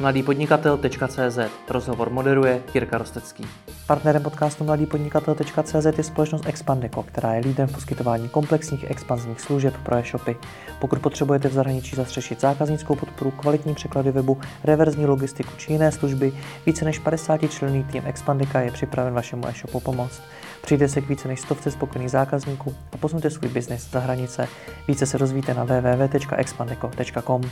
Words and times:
mladýpodnikatel.cz 0.00 1.38
Rozhovor 1.68 2.10
moderuje 2.10 2.62
Jirka 2.74 2.98
Rostecký. 2.98 3.46
Partnerem 3.86 4.22
podcastu 4.22 4.64
mladýpodnikatel.cz 4.64 5.98
je 5.98 6.04
společnost 6.04 6.46
Expandeco, 6.46 7.02
která 7.02 7.34
je 7.34 7.40
lídrem 7.40 7.68
v 7.68 7.72
poskytování 7.72 8.28
komplexních 8.28 8.90
expanzních 8.90 9.40
služeb 9.40 9.74
pro 9.82 9.96
e-shopy. 9.96 10.36
Pokud 10.80 10.98
potřebujete 10.98 11.48
v 11.48 11.52
zahraničí 11.52 11.96
zastřešit 11.96 12.40
zákaznickou 12.40 12.94
podporu, 12.94 13.30
kvalitní 13.30 13.74
překlady 13.74 14.10
webu, 14.10 14.40
reverzní 14.64 15.06
logistiku 15.06 15.50
či 15.56 15.72
jiné 15.72 15.92
služby, 15.92 16.32
více 16.66 16.84
než 16.84 16.98
50 16.98 17.50
členný 17.50 17.84
tým 17.84 18.02
Expandika 18.06 18.60
je 18.60 18.72
připraven 18.72 19.14
vašemu 19.14 19.48
e-shopu 19.48 19.80
pomoct. 19.80 20.22
Přijde 20.62 20.88
se 20.88 21.00
k 21.00 21.08
více 21.08 21.28
než 21.28 21.40
stovce 21.40 21.70
spokojených 21.70 22.10
zákazníků 22.10 22.74
a 22.92 22.96
posuňte 22.96 23.30
svůj 23.30 23.50
biznis 23.50 23.90
za 23.90 24.00
hranice. 24.00 24.48
Více 24.88 25.06
se 25.06 25.18
rozvíte 25.18 25.54
na 25.54 25.64
www.expandeco.com. 25.64 27.42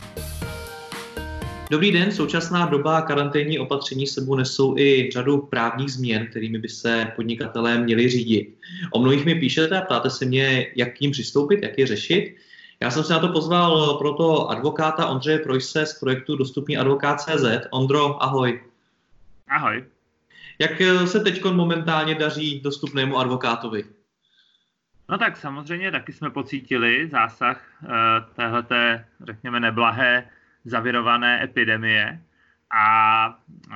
Dobrý 1.69 1.91
den, 1.91 2.11
současná 2.11 2.65
doba 2.65 3.01
karanténní 3.01 3.59
opatření 3.59 4.07
sebou 4.07 4.35
nesou 4.35 4.77
i 4.77 5.09
řadu 5.13 5.37
právních 5.37 5.91
změn, 5.91 6.27
kterými 6.27 6.59
by 6.59 6.69
se 6.69 7.11
podnikatelé 7.15 7.77
měli 7.77 8.09
řídit. 8.09 8.57
O 8.91 8.99
mnohých 8.99 9.25
mi 9.25 9.35
píšete 9.35 9.77
a 9.77 9.81
ptáte 9.81 10.09
se 10.09 10.25
mě, 10.25 10.71
jak 10.75 10.97
k 10.97 10.99
ním 10.99 11.11
přistoupit, 11.11 11.63
jak 11.63 11.79
je 11.79 11.87
řešit. 11.87 12.35
Já 12.79 12.91
jsem 12.91 13.03
se 13.03 13.13
na 13.13 13.19
to 13.19 13.27
pozval 13.27 13.97
proto 13.97 14.49
advokáta 14.49 15.07
Ondřeje 15.07 15.39
Projse 15.39 15.85
z 15.85 15.99
projektu 15.99 16.35
Dostupný 16.35 16.77
advokát.cz. 16.77 17.45
Ondro, 17.71 18.23
ahoj. 18.23 18.61
Ahoj. 19.47 19.83
Jak 20.59 20.81
se 21.05 21.19
teď 21.19 21.43
momentálně 21.43 22.15
daří 22.15 22.59
dostupnému 22.59 23.17
advokátovi? 23.17 23.83
No 25.09 25.17
tak 25.17 25.37
samozřejmě 25.37 25.91
taky 25.91 26.13
jsme 26.13 26.29
pocítili 26.29 27.09
zásah 27.11 27.61
uh, 27.83 27.89
téhleté, 28.35 29.05
řekněme, 29.25 29.59
neblahé 29.59 30.29
zavirované 30.69 31.43
epidemie. 31.43 32.21
A, 32.71 33.39
e, 33.71 33.75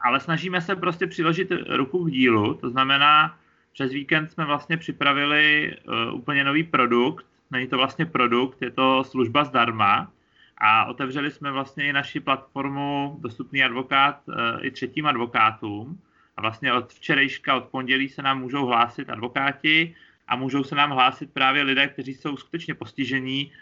ale 0.00 0.20
snažíme 0.20 0.60
se 0.60 0.76
prostě 0.76 1.06
přiložit 1.06 1.52
ruku 1.68 2.04
k 2.04 2.10
dílu, 2.10 2.54
to 2.54 2.70
znamená, 2.70 3.36
přes 3.72 3.92
víkend 3.92 4.30
jsme 4.30 4.44
vlastně 4.44 4.76
připravili 4.76 5.72
e, 5.72 6.10
úplně 6.10 6.44
nový 6.44 6.64
produkt, 6.64 7.26
není 7.50 7.66
to 7.66 7.76
vlastně 7.76 8.06
produkt, 8.06 8.62
je 8.62 8.70
to 8.70 9.04
služba 9.04 9.44
zdarma. 9.44 10.10
A 10.58 10.84
otevřeli 10.84 11.30
jsme 11.30 11.52
vlastně 11.52 11.84
i 11.84 11.92
naši 11.92 12.20
platformu 12.20 13.16
Dostupný 13.20 13.64
advokát 13.64 14.20
e, 14.28 14.60
i 14.66 14.70
třetím 14.70 15.06
advokátům. 15.06 16.00
A 16.36 16.40
vlastně 16.40 16.72
od 16.72 16.92
včerejška, 16.92 17.56
od 17.56 17.64
pondělí 17.64 18.08
se 18.08 18.22
nám 18.22 18.40
můžou 18.40 18.66
hlásit 18.66 19.10
advokáti 19.10 19.94
a 20.28 20.36
můžou 20.36 20.64
se 20.64 20.74
nám 20.74 20.90
hlásit 20.90 21.32
právě 21.32 21.62
lidé, 21.62 21.88
kteří 21.88 22.14
jsou 22.14 22.36
skutečně 22.36 22.74
postižení 22.74 23.52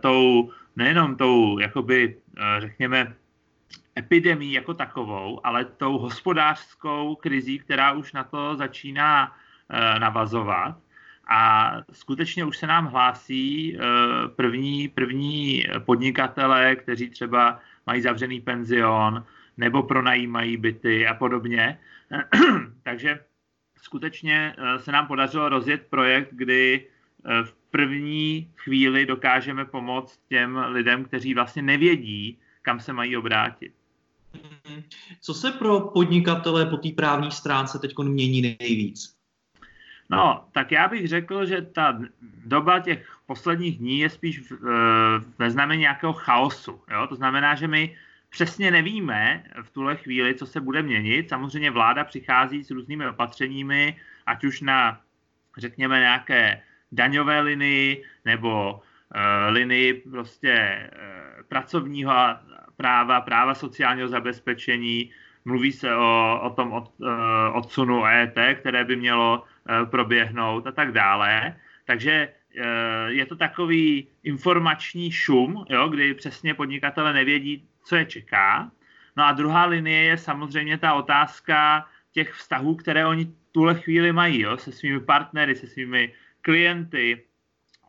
tou 0.00 0.50
nejenom 0.78 1.16
tou, 1.16 1.58
jakoby, 1.58 2.16
eh, 2.38 2.60
řekněme, 2.60 3.14
epidemí 3.98 4.52
jako 4.52 4.74
takovou, 4.74 5.46
ale 5.46 5.64
tou 5.64 5.98
hospodářskou 5.98 7.14
krizí, 7.14 7.58
která 7.58 7.92
už 7.92 8.12
na 8.12 8.24
to 8.24 8.56
začíná 8.56 9.36
eh, 9.70 9.98
navazovat. 9.98 10.78
A 11.30 11.72
skutečně 11.92 12.44
už 12.44 12.56
se 12.58 12.66
nám 12.66 12.86
hlásí 12.86 13.76
eh, 13.76 13.80
první, 14.28 14.88
první 14.88 15.66
podnikatele, 15.84 16.76
kteří 16.76 17.10
třeba 17.10 17.60
mají 17.86 18.02
zavřený 18.02 18.40
penzion 18.40 19.24
nebo 19.56 19.82
pronajímají 19.82 20.56
byty 20.56 21.06
a 21.06 21.14
podobně. 21.14 21.78
Takže 22.82 23.20
skutečně 23.82 24.54
se 24.76 24.92
nám 24.92 25.06
podařilo 25.06 25.48
rozjet 25.48 25.86
projekt, 25.90 26.28
kdy 26.32 26.86
v 27.44 27.57
první 27.70 28.50
chvíli 28.56 29.06
dokážeme 29.06 29.64
pomoct 29.64 30.20
těm 30.28 30.56
lidem, 30.56 31.04
kteří 31.04 31.34
vlastně 31.34 31.62
nevědí, 31.62 32.38
kam 32.62 32.80
se 32.80 32.92
mají 32.92 33.16
obrátit. 33.16 33.72
Co 35.20 35.34
se 35.34 35.52
pro 35.52 35.80
podnikatele 35.80 36.66
po 36.66 36.76
té 36.76 36.88
právní 36.96 37.30
stránce 37.30 37.78
teď 37.78 37.94
mění 38.02 38.56
nejvíc? 38.60 39.14
No, 40.10 40.44
tak 40.52 40.72
já 40.72 40.88
bych 40.88 41.08
řekl, 41.08 41.46
že 41.46 41.62
ta 41.62 42.00
doba 42.44 42.80
těch 42.80 43.18
posledních 43.26 43.78
dní 43.78 43.98
je 43.98 44.10
spíš 44.10 44.52
ve 45.38 45.50
znamení 45.50 45.80
nějakého 45.80 46.12
chaosu. 46.12 46.80
Jo? 46.90 47.06
To 47.06 47.14
znamená, 47.14 47.54
že 47.54 47.68
my 47.68 47.96
přesně 48.30 48.70
nevíme 48.70 49.44
v 49.62 49.70
tuhle 49.70 49.96
chvíli, 49.96 50.34
co 50.34 50.46
se 50.46 50.60
bude 50.60 50.82
měnit. 50.82 51.28
Samozřejmě 51.28 51.70
vláda 51.70 52.04
přichází 52.04 52.64
s 52.64 52.70
různými 52.70 53.08
opatřeními, 53.08 53.96
ať 54.26 54.44
už 54.44 54.60
na, 54.60 55.00
řekněme, 55.56 55.98
nějaké 55.98 56.62
daňové 56.92 57.40
linii 57.40 58.04
nebo 58.24 58.72
uh, 58.72 59.52
linii 59.52 59.94
prostě 59.94 60.88
uh, 60.92 61.42
pracovního 61.48 62.12
práva, 62.76 63.20
práva 63.20 63.54
sociálního 63.54 64.08
zabezpečení. 64.08 65.10
Mluví 65.44 65.72
se 65.72 65.94
o, 65.94 66.40
o 66.42 66.50
tom 66.50 66.72
od, 66.72 66.92
uh, 66.98 67.08
odsunu 67.52 68.06
ET, 68.06 68.38
které 68.54 68.84
by 68.84 68.96
mělo 68.96 69.44
proběhnout 69.90 70.66
a 70.66 70.72
tak 70.72 70.92
dále. 70.92 71.56
Takže 71.84 72.28
je 73.06 73.26
to 73.26 73.36
takový 73.36 74.08
informační 74.22 75.12
šum, 75.12 75.64
jo, 75.68 75.88
kdy 75.88 76.14
přesně 76.14 76.54
podnikatele 76.54 77.12
nevědí, 77.12 77.68
co 77.84 77.96
je 77.96 78.04
čeká. 78.04 78.70
No 79.16 79.24
a 79.24 79.32
druhá 79.32 79.64
linie 79.64 80.02
je 80.02 80.16
samozřejmě 80.16 80.78
ta 80.78 80.94
otázka 80.94 81.86
těch 82.12 82.32
vztahů, 82.32 82.74
které 82.74 83.06
oni 83.06 83.32
tuhle 83.52 83.74
chvíli 83.74 84.12
mají 84.12 84.40
jo, 84.40 84.56
se 84.56 84.72
svými 84.72 85.00
partnery, 85.00 85.54
se 85.54 85.66
svými 85.66 86.12
klienty, 86.48 87.22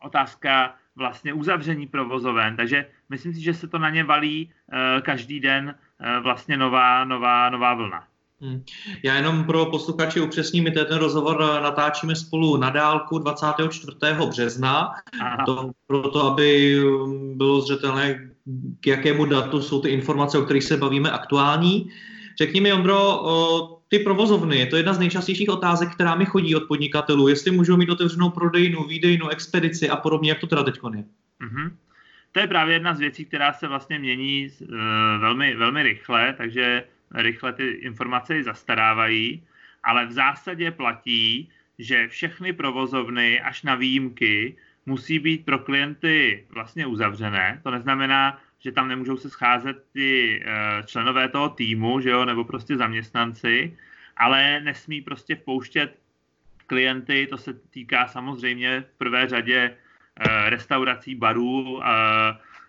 otázka 0.04 0.74
vlastně 0.96 1.32
uzavření 1.32 1.86
provozoven, 1.86 2.56
takže 2.56 2.86
myslím 3.08 3.34
si, 3.34 3.40
že 3.40 3.54
se 3.54 3.68
to 3.68 3.78
na 3.78 3.90
ně 3.90 4.04
valí 4.04 4.44
uh, 4.44 5.00
každý 5.00 5.40
den 5.40 5.74
uh, 5.74 6.22
vlastně 6.22 6.56
nová, 6.56 7.04
nová, 7.04 7.50
nová 7.50 7.74
vlna. 7.74 8.04
Hmm. 8.40 8.64
Já 9.02 9.14
jenom 9.14 9.44
pro 9.44 9.66
posluchače 9.66 10.20
upřesním, 10.20 10.64
my 10.64 10.70
ten 10.70 10.98
rozhovor 10.98 11.40
natáčíme 11.62 12.16
spolu 12.16 12.56
na 12.56 12.70
dálku 12.70 13.18
24. 13.18 13.96
března, 14.28 14.92
Aha. 15.20 15.44
to 15.46 15.70
proto, 15.86 16.32
aby 16.32 16.80
um, 16.84 17.38
bylo 17.38 17.60
zřetelné, 17.60 18.30
k 18.80 18.86
jakému 18.86 19.24
datu 19.24 19.62
jsou 19.62 19.80
ty 19.80 19.88
informace, 19.88 20.38
o 20.38 20.42
kterých 20.42 20.64
se 20.64 20.76
bavíme, 20.76 21.10
aktuální. 21.10 21.90
Řekni 22.38 22.60
mi, 22.60 22.72
Ondro, 22.72 23.79
ty 23.90 23.98
provozovny, 23.98 24.58
je 24.58 24.66
to 24.66 24.76
jedna 24.76 24.92
z 24.94 24.98
nejčastějších 24.98 25.48
otázek, 25.48 25.94
která 25.94 26.14
mi 26.14 26.24
chodí 26.24 26.56
od 26.56 26.68
podnikatelů, 26.68 27.28
jestli 27.28 27.50
můžou 27.50 27.76
mít 27.76 27.90
otevřenou 27.90 28.30
prodejnu, 28.30 28.84
výdejnu, 28.84 29.28
expedici 29.28 29.90
a 29.90 29.96
podobně, 29.96 30.30
jak 30.30 30.38
to 30.38 30.46
teda 30.46 30.62
teď 30.62 30.74
je. 30.94 31.04
Mm-hmm. 31.40 31.70
To 32.32 32.40
je 32.40 32.46
právě 32.46 32.74
jedna 32.74 32.94
z 32.94 33.00
věcí, 33.00 33.24
která 33.24 33.52
se 33.52 33.68
vlastně 33.68 33.98
mění 33.98 34.48
uh, 34.60 34.68
velmi, 35.20 35.56
velmi 35.56 35.82
rychle, 35.82 36.34
takže 36.38 36.84
rychle 37.14 37.52
ty 37.52 37.68
informace 37.68 38.42
zastarávají, 38.42 39.42
ale 39.82 40.06
v 40.06 40.12
zásadě 40.12 40.70
platí, 40.70 41.48
že 41.78 42.08
všechny 42.08 42.52
provozovny 42.52 43.40
až 43.40 43.62
na 43.62 43.74
výjimky 43.74 44.56
musí 44.86 45.18
být 45.18 45.44
pro 45.44 45.58
klienty 45.58 46.44
vlastně 46.50 46.86
uzavřené. 46.86 47.60
To 47.62 47.70
neznamená, 47.70 48.38
že 48.60 48.72
tam 48.72 48.88
nemůžou 48.88 49.16
se 49.16 49.30
scházet 49.30 49.84
ty 49.92 50.42
uh, 50.44 50.86
členové 50.86 51.28
toho 51.28 51.48
týmu, 51.48 52.00
že 52.00 52.10
jo, 52.10 52.24
nebo 52.24 52.44
prostě 52.44 52.76
zaměstnanci, 52.76 53.76
ale 54.16 54.60
nesmí 54.60 55.00
prostě 55.00 55.36
vpouštět 55.36 55.98
klienty, 56.66 57.26
to 57.30 57.38
se 57.38 57.54
týká 57.54 58.06
samozřejmě 58.06 58.80
v 58.80 58.98
prvé 58.98 59.28
řadě 59.28 59.70
uh, 59.70 60.48
restaurací, 60.48 61.14
barů, 61.14 61.76
uh, 61.76 61.82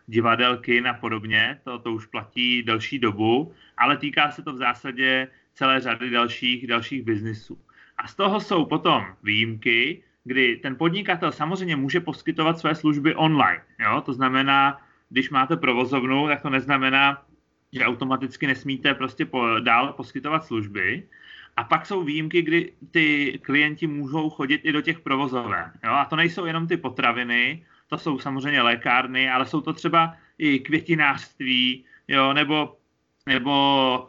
divadel, 0.08 0.58
kin 0.58 0.88
a 0.88 0.94
podobně, 0.94 1.60
to, 1.64 1.80
to 1.80 1.94
už 1.94 2.06
platí 2.06 2.64
delší 2.64 3.00
dobu, 3.00 3.54
ale 3.78 3.98
týká 3.98 4.32
se 4.32 4.42
to 4.42 4.54
v 4.54 4.58
zásadě 4.58 5.28
celé 5.54 5.80
řady 5.80 6.10
dalších, 6.10 6.68
dalších 6.68 7.04
biznisů. 7.04 7.58
A 7.98 8.08
z 8.08 8.16
toho 8.16 8.40
jsou 8.40 8.66
potom 8.66 9.06
výjimky, 9.24 10.04
kdy 10.24 10.56
ten 10.56 10.76
podnikatel 10.76 11.32
samozřejmě 11.32 11.76
může 11.76 12.00
poskytovat 12.00 12.60
své 12.60 12.76
služby 12.76 13.16
online. 13.16 13.62
Jo? 13.80 14.02
To 14.02 14.14
znamená, 14.14 14.82
když 15.12 15.30
máte 15.30 15.58
provozovnu, 15.58 16.28
tak 16.28 16.42
to 16.42 16.50
neznamená, 16.50 17.24
že 17.74 17.86
automaticky 17.86 18.48
nesmíte 18.48 18.94
prostě 18.94 19.26
po, 19.26 19.60
dál 19.60 19.94
poskytovat 19.94 20.46
služby. 20.46 21.04
A 21.58 21.64
pak 21.64 21.86
jsou 21.86 22.04
výjimky, 22.04 22.42
kdy 22.42 22.74
ty 22.92 23.40
klienti 23.44 23.88
můžou 23.88 24.30
chodit 24.30 24.62
i 24.64 24.72
do 24.72 24.82
těch 24.82 25.00
provozoven. 25.00 25.72
Jo? 25.84 25.92
A 25.92 26.06
to 26.06 26.16
nejsou 26.16 26.46
jenom 26.46 26.68
ty 26.68 26.78
potraviny, 26.78 27.66
to 27.88 27.98
jsou 27.98 28.20
samozřejmě 28.20 28.62
lékárny, 28.62 29.30
ale 29.30 29.46
jsou 29.46 29.62
to 29.62 29.74
třeba 29.74 30.16
i 30.38 30.60
květinářství, 30.60 31.86
jo? 32.08 32.34
nebo, 32.34 32.78
nebo 33.26 33.54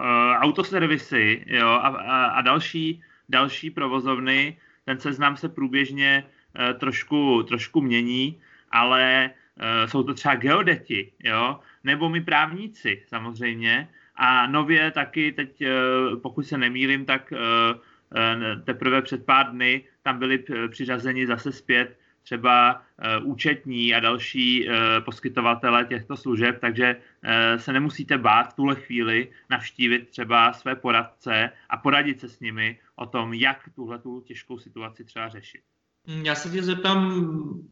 uh, 0.01 0.07
autoservisy 0.39 1.45
jo? 1.47 1.69
A, 1.69 1.89
a, 1.89 2.25
a 2.27 2.41
další, 2.41 3.03
další 3.29 3.71
provozovny. 3.71 4.57
Ten 4.85 5.01
seznam 5.01 5.37
se 5.37 5.49
průběžně 5.49 6.25
uh, 6.25 6.79
trošku, 6.79 7.43
trošku 7.43 7.81
mění, 7.81 8.41
ale 8.71 9.31
jsou 9.87 10.03
to 10.03 10.15
třeba 10.15 10.35
geodeti, 10.35 11.13
jo, 11.25 11.61
nebo 11.85 12.09
my 12.09 12.21
právníci 12.21 13.03
samozřejmě. 13.07 13.89
A 14.17 14.47
nově 14.47 14.91
taky 14.91 15.33
teď, 15.33 15.63
eh, 15.63 15.71
pokud 16.23 16.47
se 16.47 16.59
nemýlim, 16.59 17.05
tak 17.05 17.33
eh, 17.33 18.57
teprve 18.65 19.03
před 19.03 19.27
pár 19.27 19.51
dny 19.51 19.85
tam 20.03 20.19
byli 20.19 20.45
přiřazeni 20.69 21.27
zase 21.27 21.53
zpět 21.53 21.99
třeba 22.23 22.83
účetní 23.23 23.95
a 23.95 24.01
další 24.01 24.69
poskytovatele 25.05 25.85
těchto 25.85 26.17
služeb, 26.17 26.59
takže 26.61 26.97
se 27.57 27.73
nemusíte 27.73 28.19
bát 28.19 28.53
v 28.53 28.57
tuhle 28.57 28.75
chvíli 28.75 29.29
navštívit 29.51 30.09
třeba 30.09 30.53
své 30.53 30.77
poradce 30.77 31.51
a 31.69 31.77
poradit 31.77 32.21
se 32.21 32.29
s 32.29 32.41
nimi 32.41 32.79
o 32.97 33.07
tom, 33.07 33.35
jak 33.35 33.69
tuhle 33.75 34.01
těžkou 34.25 34.59
situaci 34.59 35.05
třeba 35.05 35.29
řešit. 35.29 35.63
Hm, 36.07 36.27
já 36.27 36.35
se 36.35 36.51
tě 36.51 36.63
zeptám 36.63 37.25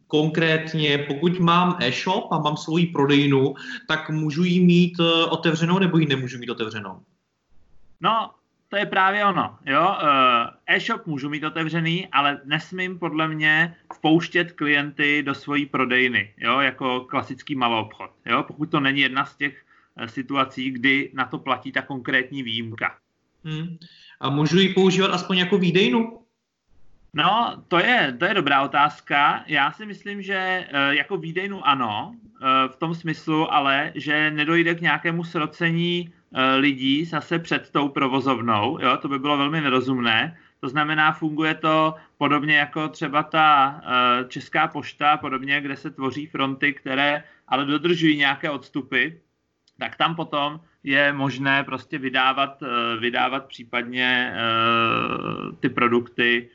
konkrétně, 0.07 0.99
pokud 0.99 1.39
mám 1.39 1.77
e-shop 1.81 2.33
a 2.33 2.39
mám 2.39 2.57
svoji 2.57 2.87
prodejnu, 2.87 3.55
tak 3.89 4.11
můžu 4.11 4.45
ji 4.45 4.65
mít 4.65 5.01
eh, 5.01 5.25
otevřenou 5.25 5.79
nebo 5.79 5.99
ji 5.99 6.07
nemůžu 6.07 6.39
mít 6.39 6.51
otevřenou? 6.51 7.03
No, 8.01 8.31
to 8.69 8.77
je 8.77 8.87
právě 8.87 9.25
ono. 9.25 9.59
Jo? 9.67 9.97
Eh, 10.03 10.75
e-shop 10.77 11.07
můžu 11.07 11.29
mít 11.29 11.45
otevřený, 11.45 12.09
ale 12.09 12.41
nesmím 12.45 12.99
podle 12.99 13.29
mě 13.29 13.77
vpouštět 13.95 14.53
klienty 14.53 15.23
do 15.23 15.35
svojí 15.35 15.67
prodejny, 15.67 16.35
jo? 16.39 16.61
jako 16.61 17.01
klasický 17.01 17.55
maloobchod. 17.55 18.11
Jo? 18.27 18.43
Pokud 18.43 18.71
to 18.71 18.81
není 18.81 19.01
jedna 19.01 19.25
z 19.25 19.37
těch 19.37 19.65
eh, 19.97 20.09
situací, 20.09 20.71
kdy 20.71 21.11
na 21.15 21.25
to 21.25 21.39
platí 21.39 21.73
ta 21.73 21.83
konkrétní 21.83 22.43
výjimka. 22.43 22.97
Hmm. 23.45 23.77
A 24.21 24.31
můžu 24.31 24.59
ji 24.59 24.75
používat 24.75 25.11
aspoň 25.11 25.39
jako 25.39 25.59
výdejnu? 25.59 26.20
No, 27.15 27.63
to 27.69 27.79
je, 27.79 28.17
to 28.19 28.25
je 28.25 28.35
dobrá 28.35 28.63
otázka. 28.63 29.45
Já 29.47 29.73
si 29.73 29.87
myslím, 29.87 30.23
že 30.23 30.35
eh, 30.35 30.95
jako 30.95 31.17
výdejnu 31.17 31.67
ano, 31.67 32.15
eh, 32.15 32.69
v 32.69 32.77
tom 32.77 32.95
smyslu 32.95 33.53
ale, 33.53 33.93
že 33.95 34.31
nedojde 34.31 34.75
k 34.75 34.81
nějakému 34.81 35.25
srocení 35.25 36.13
eh, 36.35 36.55
lidí 36.57 37.05
zase 37.05 37.39
před 37.39 37.71
tou 37.71 37.89
provozovnou, 37.89 38.79
jo, 38.81 38.97
to 38.97 39.09
by 39.09 39.19
bylo 39.19 39.37
velmi 39.37 39.61
nerozumné. 39.61 40.39
To 40.61 40.69
znamená, 40.69 41.13
funguje 41.13 41.55
to 41.55 41.95
podobně 42.19 42.57
jako 42.57 42.89
třeba 42.89 43.23
ta 43.23 43.81
Česká 44.29 44.69
pošta, 44.69 45.17
podobně, 45.17 45.61
kde 45.61 45.77
se 45.77 45.91
tvoří 45.91 46.27
fronty, 46.27 46.73
které 46.75 47.25
ale 47.49 47.65
dodržují 47.65 48.17
nějaké 48.17 48.51
odstupy, 48.51 49.09
tak 49.79 49.97
tam 49.97 50.15
potom 50.15 50.61
je 50.83 51.13
možné 51.13 51.65
prostě 51.65 51.99
vydávat, 51.99 52.63
vydávat 52.99 53.47
případně 53.47 54.35
ty 55.61 55.69
produkty 55.69 56.51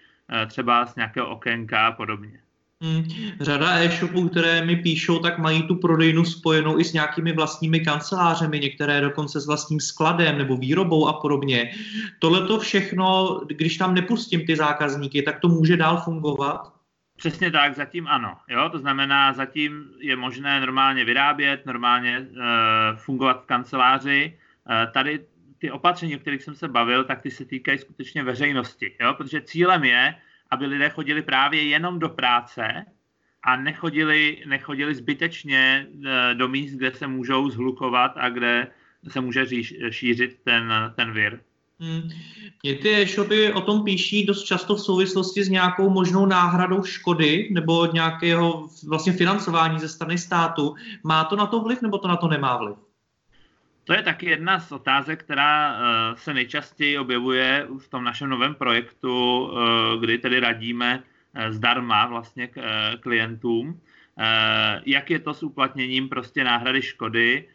třeba 0.48 0.86
z 0.86 0.96
nějakého 0.96 1.30
okénka 1.30 1.88
a 1.88 1.92
podobně. 1.92 2.40
Hmm. 2.82 3.04
Řada 3.42 3.80
e-shopů, 3.80 4.30
které 4.30 4.66
mi 4.66 4.76
píšou, 4.76 5.20
tak 5.20 5.38
mají 5.38 5.68
tu 5.68 5.76
prodejnu 5.76 6.26
spojenou 6.26 6.80
i 6.80 6.84
s 6.84 6.94
nějakými 6.94 7.34
vlastními 7.34 7.80
kancelářemi, 7.80 8.60
některé 8.60 9.02
dokonce 9.02 9.40
s 9.40 9.48
vlastním 9.48 9.80
skladem 9.80 10.38
nebo 10.38 10.58
výrobou 10.58 11.08
a 11.08 11.14
podobně. 11.14 11.72
Tohle 12.20 12.48
to 12.48 12.60
všechno, 12.60 13.40
když 13.48 13.78
tam 13.78 13.94
nepustím 13.94 14.46
ty 14.46 14.56
zákazníky, 14.56 15.22
tak 15.22 15.40
to 15.40 15.48
může 15.48 15.78
dál 15.78 15.98
fungovat? 15.98 16.74
Přesně 17.18 17.52
tak, 17.52 17.76
zatím 17.76 18.08
ano. 18.08 18.38
Jo? 18.48 18.70
To 18.70 18.80
znamená, 18.80 19.34
zatím 19.34 19.86
je 20.00 20.16
možné 20.16 20.60
normálně 20.60 21.06
vyrábět, 21.06 21.66
normálně 21.66 22.18
e, 22.18 22.26
fungovat 22.96 23.44
v 23.44 23.46
kanceláři. 23.46 24.38
E, 24.70 24.88
tady 24.92 25.20
ty 25.60 25.72
opatření, 25.72 26.16
o 26.16 26.20
kterých 26.20 26.44
jsem 26.44 26.56
se 26.56 26.68
bavil, 26.68 27.04
tak 27.04 27.22
ty 27.22 27.32
se 27.32 27.46
týkají 27.46 27.78
skutečně 27.78 28.24
veřejnosti, 28.24 28.96
jo? 29.02 29.14
protože 29.14 29.42
cílem 29.42 29.84
je, 29.84 30.16
aby 30.52 30.66
lidé 30.66 30.90
chodili 30.90 31.22
právě 31.22 31.64
jenom 31.64 32.00
do 32.00 32.10
práce 32.10 32.86
a 33.44 33.56
nechodili, 33.56 34.44
nechodili 34.46 34.96
zbytečně 34.96 35.88
eh, 36.06 36.36
do 36.36 36.48
míst, 36.48 36.74
kde 36.74 36.92
se 36.92 37.08
můžou 37.08 37.50
zhlukovat 37.50 38.12
a 38.16 38.30
kde 38.30 38.68
se 39.08 39.22
může 39.22 39.46
šířit 39.90 40.40
ten, 40.44 40.74
ten 40.96 41.12
vir. 41.14 41.40
Hmm. 41.80 42.10
Ty 42.62 43.02
e-shopy 43.02 43.54
o 43.54 43.62
tom 43.62 43.84
píší 43.84 44.26
dost 44.26 44.44
často 44.44 44.76
v 44.76 44.82
souvislosti 44.82 45.44
s 45.44 45.50
nějakou 45.50 45.90
možnou 45.90 46.26
náhradou 46.26 46.84
škody 46.84 47.50
nebo 47.52 47.86
nějakého 47.86 48.70
vlastně 48.88 49.14
financování 49.14 49.80
ze 49.80 49.90
strany 49.90 50.18
státu. 50.18 50.76
Má 51.04 51.24
to 51.24 51.36
na 51.36 51.46
to 51.46 51.60
vliv 51.60 51.82
nebo 51.82 51.98
to 51.98 52.08
na 52.08 52.16
to 52.16 52.28
nemá 52.28 52.58
vliv? 52.58 52.76
To 53.86 53.94
je 53.94 54.04
taky 54.04 54.26
jedna 54.30 54.60
z 54.60 54.72
otázek, 54.72 55.24
která 55.24 55.74
eh, 55.74 56.18
se 56.18 56.34
nejčastěji 56.34 56.98
objevuje 56.98 57.68
v 57.80 57.88
tom 57.88 58.04
našem 58.04 58.30
novém 58.30 58.56
projektu, 58.56 59.50
eh, 59.52 59.98
kdy 60.00 60.18
tedy 60.18 60.40
radíme 60.40 61.04
eh, 61.34 61.52
zdarma 61.52 62.06
vlastně 62.06 62.50
klientům, 63.00 63.82
jak 64.86 65.10
je 65.12 65.20
to 65.20 65.34
s 65.34 65.44
uplatněním 65.44 66.10
prostě 66.10 66.44
náhrady 66.44 66.82
škody. 66.82 67.50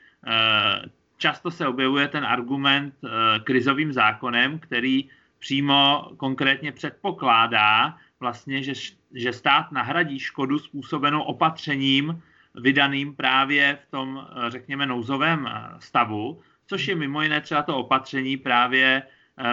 Často 1.17 1.51
se 1.51 1.67
objevuje 1.67 2.09
ten 2.09 2.25
argument 2.25 2.95
krizovým 3.45 3.93
zákonem, 3.93 4.59
který 4.59 5.09
přímo 5.39 6.11
konkrétně 6.17 6.73
předpokládá 6.73 7.97
vlastně, 8.21 8.63
že, 8.63 8.73
že 9.15 9.33
stát 9.33 9.73
nahradí 9.73 10.19
škodu 10.19 10.59
způsobenou 10.59 11.23
opatřením, 11.23 12.23
vydaným 12.55 13.17
právě 13.17 13.79
v 13.87 13.91
tom, 13.91 14.27
eh, 14.31 14.51
řekněme, 14.51 14.87
nouzovém 14.87 15.47
eh, 15.47 15.53
stavu, 15.79 16.41
což 16.67 16.89
je 16.89 16.95
mimo 16.95 17.23
jiné 17.23 17.41
třeba 17.41 17.63
to 17.63 17.77
opatření 17.77 18.37
právě 18.37 19.03
eh, 19.39 19.45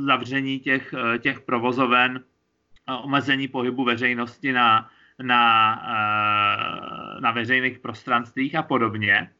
zavření 0.00 0.60
těch, 0.60 0.94
těch 1.18 1.40
provozoven, 1.40 2.24
omezení 3.02 3.48
pohybu 3.48 3.84
veřejnosti 3.84 4.52
na, 4.52 4.90
na, 5.22 5.74
na 7.20 7.30
veřejných 7.30 7.78
prostranstvích 7.78 8.54
a 8.54 8.62
podobně. 8.62 9.30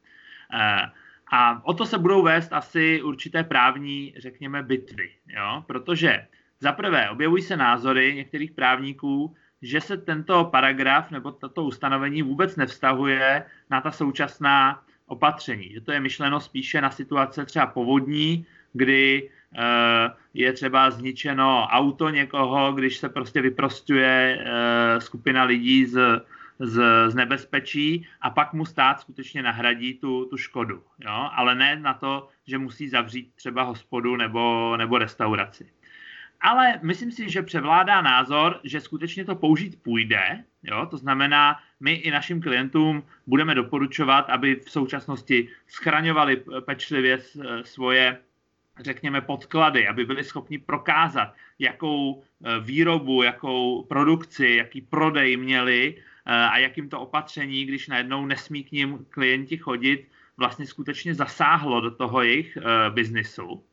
A 1.33 1.65
o 1.65 1.75
to 1.75 1.87
se 1.87 1.99
budou 1.99 2.23
vést 2.23 2.53
asi 2.53 3.03
určité 3.03 3.45
právní, 3.45 4.15
řekněme, 4.19 4.63
bitvy, 4.63 5.11
jo? 5.27 5.65
protože 5.67 6.27
za 6.61 6.73
prvé 6.73 7.11
objevují 7.11 7.43
se 7.43 7.57
názory 7.57 8.15
některých 8.15 8.53
právníků, 8.53 9.35
že 9.63 9.81
se 9.81 9.97
tento 9.97 10.45
paragraf 10.45 11.11
nebo 11.11 11.33
toto 11.33 11.65
ustanovení 11.65 12.23
vůbec 12.23 12.57
nevztahuje 12.57 13.45
na 13.71 13.81
ta 13.81 13.91
současná 13.91 14.83
opatření. 15.07 15.73
Že 15.73 15.81
to 15.81 15.93
je 15.93 16.01
myšleno 16.01 16.41
spíše 16.41 16.81
na 16.81 16.91
situace 16.91 17.45
třeba 17.45 17.67
povodní, 17.67 18.47
kdy 18.73 19.31
eh, 19.59 20.11
je 20.35 20.53
třeba 20.53 20.91
zničeno 20.91 21.67
auto 21.71 22.11
někoho, 22.11 22.73
když 22.73 22.97
se 22.97 23.09
prostě 23.09 23.43
vyprostuje 23.43 24.39
eh, 24.41 25.01
skupina 25.01 25.45
lidí 25.45 25.87
z, 25.87 26.21
z, 26.59 26.83
z 27.09 27.15
nebezpečí 27.15 28.09
a 28.21 28.31
pak 28.31 28.53
mu 28.53 28.65
stát 28.65 29.01
skutečně 29.01 29.43
nahradí 29.43 29.95
tu, 29.95 30.25
tu 30.25 30.37
škodu. 30.37 30.83
Jo? 30.99 31.29
Ale 31.33 31.55
ne 31.55 31.77
na 31.77 31.95
to, 31.95 32.29
že 32.47 32.59
musí 32.59 32.89
zavřít 32.89 33.35
třeba 33.35 33.63
hospodu 33.63 34.17
nebo, 34.17 34.77
nebo 34.77 34.99
restauraci 34.99 35.80
ale 36.41 36.81
myslím 36.83 37.13
si, 37.13 37.31
že 37.31 37.43
převládá 37.43 38.03
názor, 38.03 38.61
že 38.65 38.81
skutečně 38.81 39.25
to 39.25 39.35
použít 39.35 39.83
půjde. 39.83 40.45
Jo? 40.63 40.87
To 40.91 40.97
znamená, 40.97 41.61
my 41.81 41.93
i 41.93 42.11
našim 42.11 42.43
klientům 42.43 43.03
budeme 43.27 43.55
doporučovat, 43.55 44.31
aby 44.31 44.57
v 44.57 44.71
současnosti 44.71 45.49
schraňovali 45.69 46.45
pečlivě 46.65 47.19
svoje 47.63 48.19
řekněme, 48.81 49.21
podklady, 49.21 49.89
aby 49.89 50.05
byli 50.05 50.25
schopni 50.25 50.59
prokázat, 50.59 51.35
jakou 51.59 52.23
e, 52.23 52.61
výrobu, 52.61 53.23
jakou 53.23 53.83
produkci, 53.83 54.49
jaký 54.59 54.81
prodej 54.81 55.37
měli 55.37 55.95
e, 55.97 56.33
a 56.33 56.59
jakým 56.59 56.89
to 56.89 57.01
opatření, 57.01 57.65
když 57.65 57.89
najednou 57.89 58.27
nesmí 58.27 58.65
k 58.65 58.73
ním 58.73 59.07
klienti 59.11 59.57
chodit, 59.57 60.09
vlastně 60.37 60.67
skutečně 60.67 61.15
zasáhlo 61.15 61.81
do 61.81 61.91
toho 61.91 62.23
jejich 62.23 62.59
biznisu. 62.91 63.65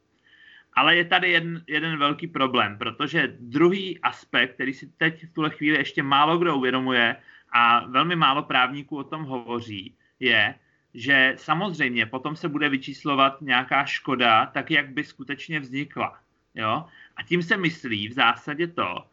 Ale 0.77 0.95
je 0.95 1.05
tady 1.05 1.29
jeden, 1.29 1.63
jeden 1.67 1.97
velký 1.97 2.27
problém, 2.27 2.77
protože 2.77 3.35
druhý 3.39 3.99
aspekt, 4.01 4.53
který 4.53 4.73
si 4.73 4.87
teď 4.97 5.25
v 5.25 5.33
tuhle 5.33 5.49
chvíli 5.49 5.77
ještě 5.77 6.03
málo 6.03 6.37
kdo 6.37 6.57
uvědomuje 6.57 7.15
a 7.51 7.87
velmi 7.87 8.15
málo 8.15 8.43
právníků 8.43 8.97
o 8.97 9.03
tom 9.03 9.23
hovoří, 9.23 9.95
je, 10.19 10.55
že 10.93 11.33
samozřejmě 11.37 12.05
potom 12.05 12.35
se 12.35 12.49
bude 12.49 12.69
vyčíslovat 12.69 13.41
nějaká 13.41 13.85
škoda, 13.85 14.45
tak 14.45 14.71
jak 14.71 14.89
by 14.89 15.03
skutečně 15.03 15.59
vznikla. 15.59 16.19
Jo? 16.55 16.85
A 17.15 17.23
tím 17.23 17.43
se 17.43 17.57
myslí 17.57 18.07
v 18.07 18.13
zásadě 18.13 18.67
to, 18.67 19.05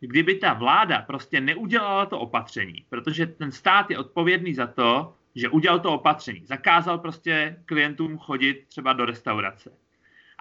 kdyby 0.00 0.34
ta 0.34 0.52
vláda 0.52 1.02
prostě 1.02 1.40
neudělala 1.40 2.06
to 2.06 2.18
opatření, 2.18 2.84
protože 2.88 3.26
ten 3.26 3.52
stát 3.52 3.90
je 3.90 3.98
odpovědný 3.98 4.54
za 4.54 4.66
to, 4.66 5.14
že 5.34 5.48
udělal 5.48 5.80
to 5.80 5.92
opatření, 5.92 6.46
zakázal 6.46 6.98
prostě 6.98 7.62
klientům 7.64 8.18
chodit 8.18 8.64
třeba 8.68 8.92
do 8.92 9.04
restaurace 9.04 9.81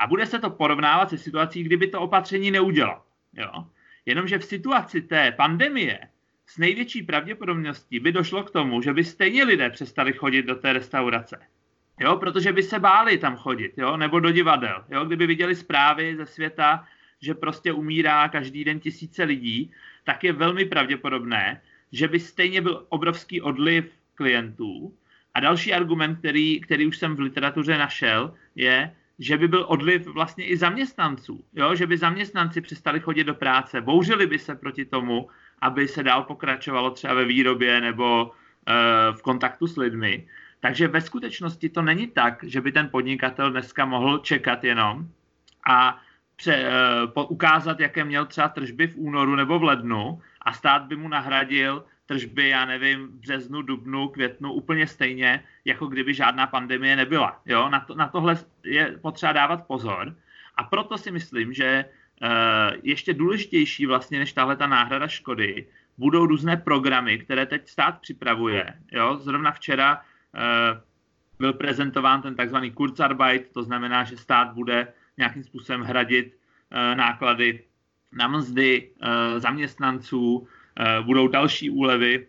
a 0.01 0.08
bude 0.08 0.25
se 0.25 0.39
to 0.39 0.50
porovnávat 0.50 1.10
se 1.10 1.17
situací, 1.17 1.63
kdyby 1.63 1.88
to 1.88 2.01
opatření 2.01 2.51
neudělal. 2.51 3.03
Jo? 3.34 3.67
Jenomže 4.05 4.38
v 4.38 4.46
situaci 4.46 5.01
té 5.01 5.31
pandemie 5.31 6.00
s 6.46 6.58
největší 6.58 7.03
pravděpodobností 7.03 8.00
by 8.00 8.12
došlo 8.12 8.43
k 8.43 8.51
tomu, 8.51 8.81
že 8.81 8.93
by 8.93 9.03
stejně 9.03 9.43
lidé 9.43 9.70
přestali 9.70 10.13
chodit 10.13 10.43
do 10.43 10.55
té 10.55 10.74
restaurace. 10.74 11.39
Jo, 12.00 12.15
protože 12.15 12.53
by 12.53 12.63
se 12.63 12.79
báli 12.79 13.17
tam 13.17 13.36
chodit, 13.36 13.74
jo, 13.77 13.98
nebo 13.98 14.20
do 14.20 14.31
divadel. 14.31 14.86
Jo, 14.89 15.05
kdyby 15.05 15.27
viděli 15.27 15.55
zprávy 15.55 16.15
ze 16.15 16.25
světa, 16.25 16.86
že 17.22 17.34
prostě 17.34 17.74
umírá 17.74 18.29
každý 18.29 18.63
den 18.63 18.79
tisíce 18.79 19.24
lidí, 19.24 19.72
tak 20.03 20.24
je 20.24 20.34
velmi 20.34 20.65
pravděpodobné, 20.65 21.62
že 21.91 22.08
by 22.08 22.20
stejně 22.20 22.62
byl 22.62 22.86
obrovský 22.89 23.41
odliv 23.41 23.91
klientů. 24.15 24.93
A 25.34 25.39
další 25.39 25.74
argument, 25.74 26.15
který, 26.15 26.62
který 26.62 26.86
už 26.88 26.98
jsem 26.98 27.15
v 27.15 27.20
literatuře 27.20 27.77
našel, 27.77 28.34
je, 28.55 28.96
že 29.22 29.38
by 29.38 29.48
byl 29.48 29.66
odliv 29.70 30.08
vlastně 30.08 30.46
i 30.46 30.58
zaměstnanců, 30.58 31.46
jo? 31.54 31.75
že 31.75 31.88
by 31.88 31.98
zaměstnanci 31.98 32.62
přestali 32.62 33.00
chodit 33.00 33.24
do 33.24 33.34
práce, 33.34 33.82
bouřili 33.82 34.28
by 34.28 34.40
se 34.40 34.56
proti 34.56 34.86
tomu 34.86 35.30
aby 35.62 35.88
se 35.88 36.04
dál 36.04 36.24
pokračovalo 36.24 36.92
třeba 36.92 37.13
ve 37.13 37.25
výrobě 37.25 37.82
nebo 37.82 38.32
v 39.12 39.22
kontaktu 39.22 39.68
s 39.68 39.78
lidmi. 39.78 40.28
Takže 40.60 40.88
ve 40.88 41.01
skutečnosti 41.01 41.70
to 41.70 41.82
není 41.82 42.08
tak, 42.08 42.44
že 42.44 42.62
by 42.62 42.72
ten 42.72 42.90
podnikatel 42.90 43.51
dneska 43.51 43.86
mohl 43.86 44.18
čekat 44.18 44.63
jenom 44.63 45.08
a 45.70 46.01
pře, 46.36 46.72
po, 47.13 47.25
ukázat, 47.25 47.80
jaké 47.80 48.04
měl 48.04 48.25
třeba 48.25 48.50
tržby 48.50 48.88
v 48.88 48.98
únoru 48.98 49.36
nebo 49.36 49.60
v 49.60 49.63
lednu 49.63 50.22
a 50.42 50.54
stát 50.54 50.82
by 50.82 50.96
mu 50.96 51.08
nahradil 51.08 51.86
tržby, 52.12 52.50
já 52.50 52.65
nevím, 52.65 53.08
březnu, 53.08 53.62
dubnu, 53.62 54.08
květnu 54.08 54.53
úplně 54.53 54.88
stejně, 54.88 55.44
jako 55.65 55.88
kdyby 55.88 56.13
žádná 56.13 56.48
pandemie 56.48 56.96
nebyla. 56.96 57.41
Jo? 57.46 57.70
Na, 57.70 57.80
to, 57.80 57.96
na 57.96 58.08
tohle 58.08 58.36
je 58.63 59.00
potřeba 59.01 59.32
dávat 59.32 59.68
pozor. 59.68 60.15
A 60.56 60.63
proto 60.63 60.98
si 60.98 61.12
myslím, 61.12 61.53
že 61.53 61.86
uh, 61.86 62.27
ještě 62.84 63.13
důležitější 63.13 63.86
vlastně 63.86 64.20
než 64.20 64.34
tahle 64.34 64.56
ta 64.56 64.68
náhrada 64.68 65.08
škody 65.08 65.68
budou 65.98 66.25
různé 66.25 66.58
programy, 66.58 67.18
které 67.18 67.46
teď 67.46 67.68
stát 67.68 68.01
připravuje. 68.01 68.74
Jo? 68.91 69.18
Zrovna 69.18 69.51
včera 69.51 69.96
uh, 69.96 70.41
byl 71.39 71.53
prezentován 71.53 72.22
ten 72.22 72.36
takzvaný 72.36 72.72
Kurzarbeit, 72.72 73.53
to 73.53 73.63
znamená, 73.63 74.03
že 74.03 74.18
stát 74.18 74.51
bude 74.53 74.88
nějakým 75.18 75.44
způsobem 75.44 75.82
hradit 75.82 76.36
uh, 76.36 76.96
náklady 76.96 77.63
na 78.12 78.27
mzdy 78.27 78.89
zaměstnanců, 79.38 80.48
budou 81.02 81.28
další 81.28 81.70
úlevy 81.70 82.28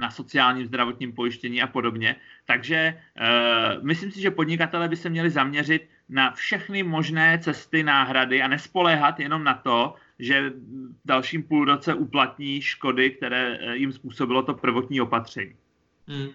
na 0.00 0.10
sociálním 0.10 0.66
zdravotním 0.66 1.12
pojištění 1.12 1.62
a 1.62 1.66
podobně. 1.66 2.16
Takže 2.46 2.94
uh, 3.20 3.84
myslím 3.84 4.10
si, 4.10 4.20
že 4.20 4.30
podnikatele 4.30 4.88
by 4.88 4.96
se 4.96 5.10
měli 5.10 5.30
zaměřit 5.30 5.88
na 6.08 6.30
všechny 6.30 6.82
možné 6.82 7.38
cesty 7.38 7.82
náhrady 7.82 8.42
a 8.42 8.48
nespoléhat 8.48 9.20
jenom 9.20 9.44
na 9.44 9.54
to, 9.54 9.94
že 10.18 10.50
v 10.50 11.04
dalším 11.04 11.42
půlroce 11.42 11.94
uplatní 11.94 12.60
škody, 12.60 13.10
které 13.10 13.58
eh, 13.60 13.76
jim 13.76 13.92
způsobilo 13.92 14.42
to 14.42 14.54
prvotní 14.54 15.00
opatření. 15.00 15.54
Hmm. 16.08 16.28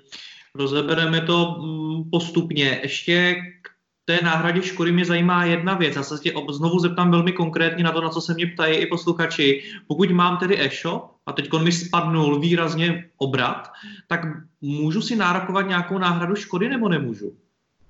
Rozebereme 0.56 1.22
to 1.22 1.56
mm, 1.60 2.10
postupně. 2.10 2.80
Ještě 2.84 3.36
k 3.62 3.70
té 4.06 4.20
náhradě 4.24 4.62
škody 4.62 4.92
mě 4.92 5.06
zajímá 5.06 5.46
jedna 5.46 5.74
věc. 5.74 5.96
Já 5.96 6.04
se 6.04 6.18
tě 6.24 6.34
znovu 6.52 6.80
zeptám 6.80 7.12
velmi 7.12 7.32
konkrétně 7.32 7.84
na 7.84 7.92
to, 7.92 8.02
na 8.02 8.10
co 8.10 8.22
se 8.22 8.34
mě 8.34 8.48
ptají 8.48 8.78
i 8.78 8.86
posluchači. 8.86 9.64
Pokud 9.88 10.12
mám 10.12 10.38
tedy 10.38 10.62
e-shop 10.62 11.12
a 11.30 11.32
teď 11.32 11.50
mi 11.64 11.72
spadnul 11.72 12.40
výrazně 12.40 13.10
obrat, 13.18 13.72
tak 14.08 14.20
můžu 14.62 15.02
si 15.02 15.16
nárokovat 15.16 15.68
nějakou 15.68 15.98
náhradu 15.98 16.36
škody 16.36 16.70
nebo 16.70 16.90
nemůžu? 16.90 17.38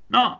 No, 0.09 0.39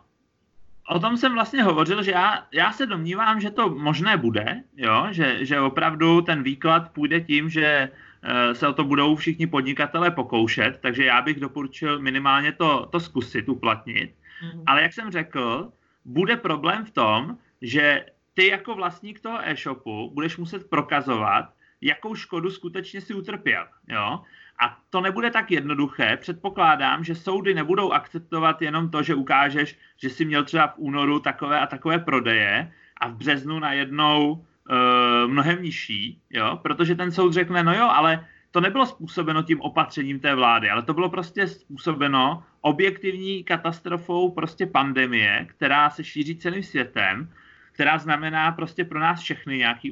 o 0.89 0.99
tom 0.99 1.17
jsem 1.17 1.33
vlastně 1.33 1.63
hovořil, 1.63 2.03
že 2.03 2.11
já, 2.11 2.47
já 2.53 2.71
se 2.71 2.85
domnívám, 2.85 3.39
že 3.39 3.51
to 3.51 3.69
možné 3.69 4.17
bude, 4.17 4.63
jo? 4.77 5.07
Že, 5.11 5.45
že 5.45 5.59
opravdu 5.59 6.21
ten 6.21 6.43
výklad 6.43 6.91
půjde 6.91 7.21
tím, 7.21 7.49
že 7.49 7.89
eh, 8.23 8.55
se 8.55 8.67
o 8.67 8.73
to 8.73 8.83
budou 8.83 9.15
všichni 9.15 9.47
podnikatelé 9.47 10.11
pokoušet, 10.11 10.79
takže 10.81 11.05
já 11.05 11.21
bych 11.21 11.39
doporučil 11.39 11.99
minimálně 11.99 12.51
to, 12.51 12.85
to 12.91 12.99
zkusit 12.99 13.49
uplatnit. 13.49 14.11
Mm-hmm. 14.11 14.63
Ale 14.67 14.81
jak 14.81 14.93
jsem 14.93 15.11
řekl, 15.11 15.71
bude 16.05 16.37
problém 16.37 16.85
v 16.85 16.91
tom, 16.91 17.37
že 17.61 18.05
ty 18.33 18.47
jako 18.47 18.75
vlastník 18.75 19.19
toho 19.19 19.39
e-shopu 19.43 20.11
budeš 20.13 20.37
muset 20.37 20.69
prokazovat, 20.69 21.53
jakou 21.81 22.15
škodu 22.15 22.49
skutečně 22.49 23.01
si 23.01 23.13
utrpěl. 23.13 23.67
Jo? 23.87 24.21
A 24.61 24.77
to 24.89 25.01
nebude 25.01 25.31
tak 25.31 25.51
jednoduché. 25.51 26.17
Předpokládám, 26.17 27.03
že 27.03 27.15
soudy 27.15 27.53
nebudou 27.53 27.91
akceptovat 27.91 28.61
jenom 28.61 28.89
to, 28.89 29.03
že 29.03 29.15
ukážeš, 29.15 29.77
že 29.97 30.09
si 30.09 30.25
měl 30.25 30.43
třeba 30.43 30.67
v 30.67 30.77
únoru 30.77 31.19
takové 31.19 31.59
a 31.59 31.67
takové 31.67 31.99
prodeje 31.99 32.71
a 32.97 33.07
v 33.07 33.15
březnu 33.15 33.59
najednou 33.59 34.45
e, 34.69 35.27
mnohem 35.27 35.63
nižší, 35.63 36.21
jo? 36.29 36.59
protože 36.61 36.95
ten 36.95 37.11
soud 37.11 37.33
řekne, 37.33 37.63
no 37.63 37.73
jo, 37.73 37.89
ale 37.91 38.25
to 38.51 38.61
nebylo 38.61 38.85
způsobeno 38.85 39.43
tím 39.43 39.61
opatřením 39.61 40.19
té 40.19 40.35
vlády, 40.35 40.69
ale 40.69 40.81
to 40.81 40.93
bylo 40.93 41.09
prostě 41.09 41.47
způsobeno 41.47 42.43
objektivní 42.61 43.43
katastrofou 43.43 44.31
prostě 44.31 44.65
pandemie, 44.65 45.45
která 45.49 45.89
se 45.89 46.03
šíří 46.03 46.35
celým 46.35 46.63
světem, 46.63 47.29
která 47.71 47.97
znamená 47.97 48.51
prostě 48.51 48.85
pro 48.85 48.99
nás 48.99 49.21
všechny 49.21 49.57
nějaký 49.57 49.91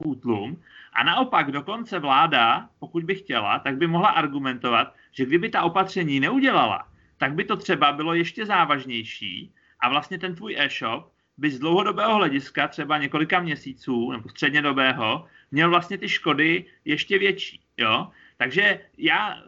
útlum. 0.00 0.62
A 0.92 1.04
naopak 1.04 1.50
dokonce 1.50 1.98
vláda, 1.98 2.68
pokud 2.78 3.04
by 3.04 3.14
chtěla, 3.14 3.58
tak 3.58 3.76
by 3.76 3.86
mohla 3.86 4.08
argumentovat, 4.08 4.94
že 5.12 5.24
kdyby 5.24 5.48
ta 5.48 5.62
opatření 5.62 6.20
neudělala, 6.20 6.88
tak 7.18 7.34
by 7.34 7.44
to 7.44 7.56
třeba 7.56 7.92
bylo 7.92 8.14
ještě 8.14 8.46
závažnější 8.46 9.52
a 9.80 9.88
vlastně 9.88 10.18
ten 10.18 10.34
tvůj 10.34 10.56
e-shop 10.58 11.12
by 11.38 11.50
z 11.50 11.58
dlouhodobého 11.58 12.14
hlediska, 12.14 12.68
třeba 12.68 12.98
několika 12.98 13.40
měsíců 13.40 14.12
nebo 14.12 14.28
střednědobého, 14.28 15.26
měl 15.50 15.70
vlastně 15.70 15.98
ty 15.98 16.08
škody 16.08 16.64
ještě 16.84 17.18
větší. 17.18 17.60
Jo? 17.76 18.10
Takže 18.36 18.80
já 18.98 19.34
e, 19.34 19.42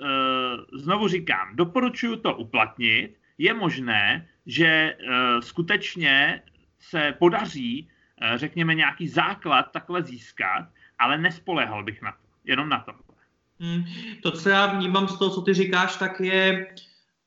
znovu 0.73 1.09
říkám, 1.09 1.56
doporučuji 1.56 2.16
to 2.16 2.35
uplatnit. 2.35 3.16
Je 3.38 3.54
možné, 3.54 4.28
že 4.47 4.66
e, 4.66 4.97
skutečně 5.42 6.42
se 6.78 7.14
podaří, 7.18 7.88
řekněme, 8.35 8.75
nějaký 8.75 9.09
základ 9.09 9.62
takhle 9.73 10.02
získat, 10.02 10.67
ale 10.99 11.19
nespolehal 11.19 11.85
bych 11.85 12.02
na 12.02 12.12
to, 12.12 12.29
jenom 12.45 12.69
na 12.69 12.79
to. 12.79 12.93
Hmm, 13.61 13.85
to, 14.23 14.31
co 14.31 14.49
já 14.49 14.67
vnímám 14.67 15.09
z 15.09 15.19
toho, 15.19 15.31
co 15.31 15.41
ty 15.41 15.55
říkáš, 15.55 15.97
tak 15.97 16.21
je 16.21 16.67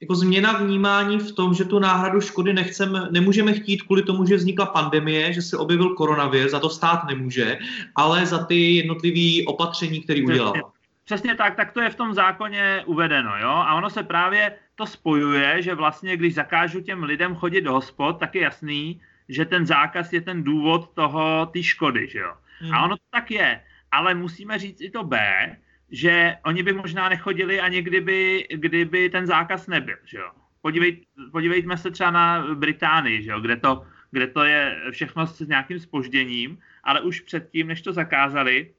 jako 0.02 0.16
změna 0.16 0.54
vnímání 0.58 1.20
v 1.20 1.32
tom, 1.32 1.54
že 1.54 1.66
tu 1.66 1.80
náhradu 1.80 2.22
škody 2.22 2.54
nechceme, 2.54 3.08
nemůžeme 3.12 3.54
chtít 3.54 3.82
kvůli 3.82 4.04
tomu, 4.04 4.25
že 4.25 4.36
vznikla 4.36 4.66
pandemie, 4.66 5.34
že 5.34 5.42
se 5.42 5.58
objevil 5.58 5.90
koronavir, 5.90 6.50
za 6.50 6.60
to 6.60 6.70
stát 6.70 7.04
nemůže, 7.08 7.58
ale 7.96 8.25
za 8.25 8.46
ty 8.46 8.75
jednotlivé 8.75 9.46
opatření, 9.48 10.02
které 10.02 10.24
udělal. 10.24 10.54
Přesně 11.06 11.36
tak, 11.36 11.56
tak 11.56 11.72
to 11.72 11.82
je 11.82 11.90
v 11.90 11.96
tom 11.96 12.14
zákoně 12.14 12.84
uvedeno, 12.86 13.38
jo? 13.38 13.50
A 13.50 13.75
ono 13.75 13.90
se 13.90 14.04
právě 14.04 14.56
to 14.75 14.86
spojuje, 14.86 15.62
že 15.62 15.75
vlastně, 15.75 16.18
když 16.18 16.34
zakážu 16.34 16.82
těm 16.82 17.04
lidem 17.04 17.36
chodit 17.36 17.62
do 17.62 17.74
hospod, 17.74 18.20
tak 18.20 18.36
je 18.36 18.42
jasný, 18.42 19.02
že 19.29 19.46
ten 19.46 19.65
zákaz 19.65 20.13
je 20.13 20.22
ten 20.22 20.44
důvod 20.44 20.91
toho, 20.94 21.46
ty 21.46 21.63
škody, 21.63 22.08
že 22.08 22.20
jo? 22.20 22.34
Hmm. 22.60 22.74
A 22.74 22.84
ono 22.84 22.98
to 22.98 23.03
tak 23.12 23.32
je, 23.32 23.62
ale 23.91 24.13
musíme 24.13 24.60
říct 24.60 24.82
i 24.82 24.89
to 24.89 25.03
B, 25.03 25.17
že 25.91 26.36
oni 26.46 26.63
by 26.63 26.74
možná 26.74 27.10
nechodili 27.10 27.60
ani 27.60 27.82
kdyby, 27.82 28.48
kdyby 28.53 29.10
ten 29.10 29.25
zákaz 29.25 29.67
nebyl, 29.67 29.98
že 30.05 30.17
jo? 30.17 30.32
Podívej, 30.62 31.05
podívejme 31.32 31.77
se 31.77 31.91
třeba 31.91 32.12
na 32.12 32.55
Británii, 32.55 33.24
že 33.24 33.32
jo? 33.32 33.39
Kde, 33.39 33.55
to, 33.58 33.86
kde 34.12 34.27
to 34.27 34.44
je 34.44 34.77
všechno 34.91 35.27
s 35.27 35.39
nějakým 35.39 35.79
spožděním, 35.79 36.58
ale 36.84 37.01
už 37.01 37.20
předtím, 37.20 37.67
než 37.67 37.82
to 37.82 37.94
zakázali, 37.94 38.74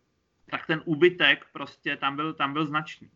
tak 0.50 0.66
ten 0.66 0.82
úbytek 0.84 1.46
prostě 1.52 1.96
tam 1.96 2.16
byl, 2.16 2.32
tam 2.32 2.52
byl 2.52 2.66
značný. 2.66 3.08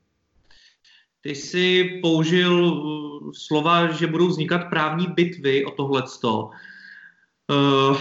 Ty 1.21 1.35
jsi 1.35 1.99
použil 2.03 2.65
uh, 2.65 3.33
slova, 3.33 3.93
že 3.93 4.07
budou 4.07 4.27
vznikat 4.27 4.71
právní 4.71 5.07
bitvy 5.07 5.65
o 5.65 5.71
tohleto. 5.71 6.51
Uh, 7.51 7.97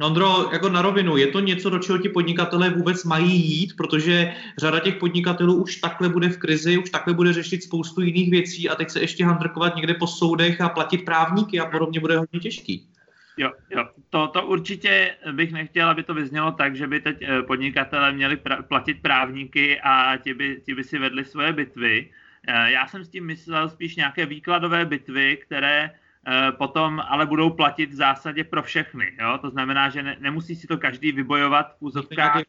Ondro, 0.00 0.50
jako 0.52 0.68
na 0.68 0.82
rovinu, 0.82 1.16
je 1.16 1.26
to 1.26 1.40
něco, 1.40 1.70
do 1.70 1.78
čeho 1.78 1.98
ti 1.98 2.08
podnikatelé 2.08 2.70
vůbec 2.70 3.04
mají 3.04 3.58
jít, 3.58 3.76
protože 3.76 4.34
řada 4.58 4.80
těch 4.80 4.96
podnikatelů 4.96 5.62
už 5.62 5.76
takhle 5.76 6.08
bude 6.08 6.28
v 6.28 6.38
krizi, 6.38 6.78
už 6.78 6.90
takhle 6.90 7.14
bude 7.14 7.32
řešit 7.32 7.62
spoustu 7.62 8.00
jiných 8.00 8.30
věcí 8.30 8.68
a 8.68 8.74
teď 8.74 8.90
se 8.90 9.00
ještě 9.00 9.24
handrkovat 9.24 9.76
někde 9.76 9.94
po 9.94 10.06
soudech 10.06 10.60
a 10.60 10.68
platit 10.68 11.04
právníky 11.04 11.60
a 11.60 11.66
podobně 11.66 12.00
bude 12.00 12.18
hodně 12.18 12.40
těžký. 12.40 12.88
Jo, 13.36 13.52
jo. 13.70 13.88
To, 14.10 14.28
to 14.28 14.46
určitě 14.46 15.14
bych 15.32 15.52
nechtěl, 15.52 15.88
aby 15.88 16.02
to 16.02 16.14
vyznělo 16.14 16.52
tak, 16.52 16.76
že 16.76 16.86
by 16.86 17.00
teď 17.00 17.16
eh, 17.22 17.42
podnikatele 17.42 18.12
měli 18.12 18.36
pra- 18.36 18.62
platit 18.62 19.02
právníky 19.02 19.80
a 19.80 20.16
ti 20.16 20.34
by, 20.34 20.62
ti 20.66 20.74
by 20.74 20.84
si 20.84 20.98
vedli 20.98 21.24
svoje 21.24 21.52
bitvy. 21.52 22.10
Eh, 22.48 22.70
já 22.70 22.86
jsem 22.86 23.04
s 23.04 23.08
tím 23.08 23.26
myslel 23.26 23.68
spíš 23.68 23.96
nějaké 23.96 24.26
výkladové 24.26 24.84
bitvy, 24.84 25.36
které 25.36 25.90
potom 26.58 27.02
ale 27.08 27.26
budou 27.26 27.50
platit 27.50 27.90
v 27.90 27.94
zásadě 27.94 28.44
pro 28.44 28.62
všechny. 28.62 29.16
Jo? 29.20 29.38
To 29.38 29.50
znamená, 29.50 29.88
že 29.88 30.02
ne, 30.02 30.16
nemusí 30.20 30.56
si 30.56 30.66
to 30.66 30.78
každý 30.78 31.12
vybojovat 31.12 31.76
v 31.78 31.82
úzovkách 31.82 32.42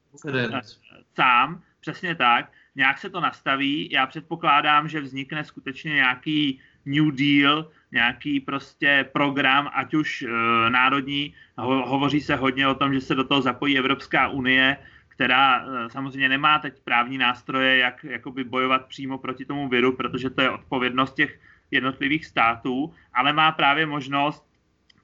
sám, 1.15 1.61
přesně 1.79 2.15
tak. 2.15 2.51
Nějak 2.75 2.97
se 2.97 3.09
to 3.09 3.19
nastaví. 3.19 3.89
Já 3.91 4.07
předpokládám, 4.07 4.87
že 4.87 5.01
vznikne 5.01 5.43
skutečně 5.43 5.93
nějaký 5.93 6.59
New 6.85 7.11
Deal, 7.11 7.71
nějaký 7.91 8.39
prostě 8.39 9.09
program, 9.13 9.69
ať 9.73 9.93
už 9.93 10.21
e, 10.21 10.27
národní, 10.69 11.33
ho, 11.57 11.87
hovoří 11.87 12.21
se 12.21 12.35
hodně 12.35 12.67
o 12.67 12.75
tom, 12.75 12.93
že 12.93 13.01
se 13.01 13.15
do 13.15 13.23
toho 13.23 13.41
zapojí 13.41 13.77
Evropská 13.77 14.27
unie, 14.27 14.77
která 15.07 15.59
e, 15.59 15.89
samozřejmě 15.89 16.29
nemá 16.29 16.59
teď 16.59 16.79
právní 16.83 17.17
nástroje, 17.17 17.77
jak 17.77 18.03
jakoby 18.03 18.43
bojovat 18.43 18.85
přímo 18.85 19.17
proti 19.17 19.45
tomu 19.45 19.69
viru, 19.69 19.95
protože 19.95 20.29
to 20.29 20.41
je 20.41 20.49
odpovědnost 20.49 21.13
těch 21.13 21.39
jednotlivých 21.71 22.25
států, 22.25 22.93
ale 23.13 23.33
má 23.33 23.51
právě 23.51 23.85
možnost 23.85 24.45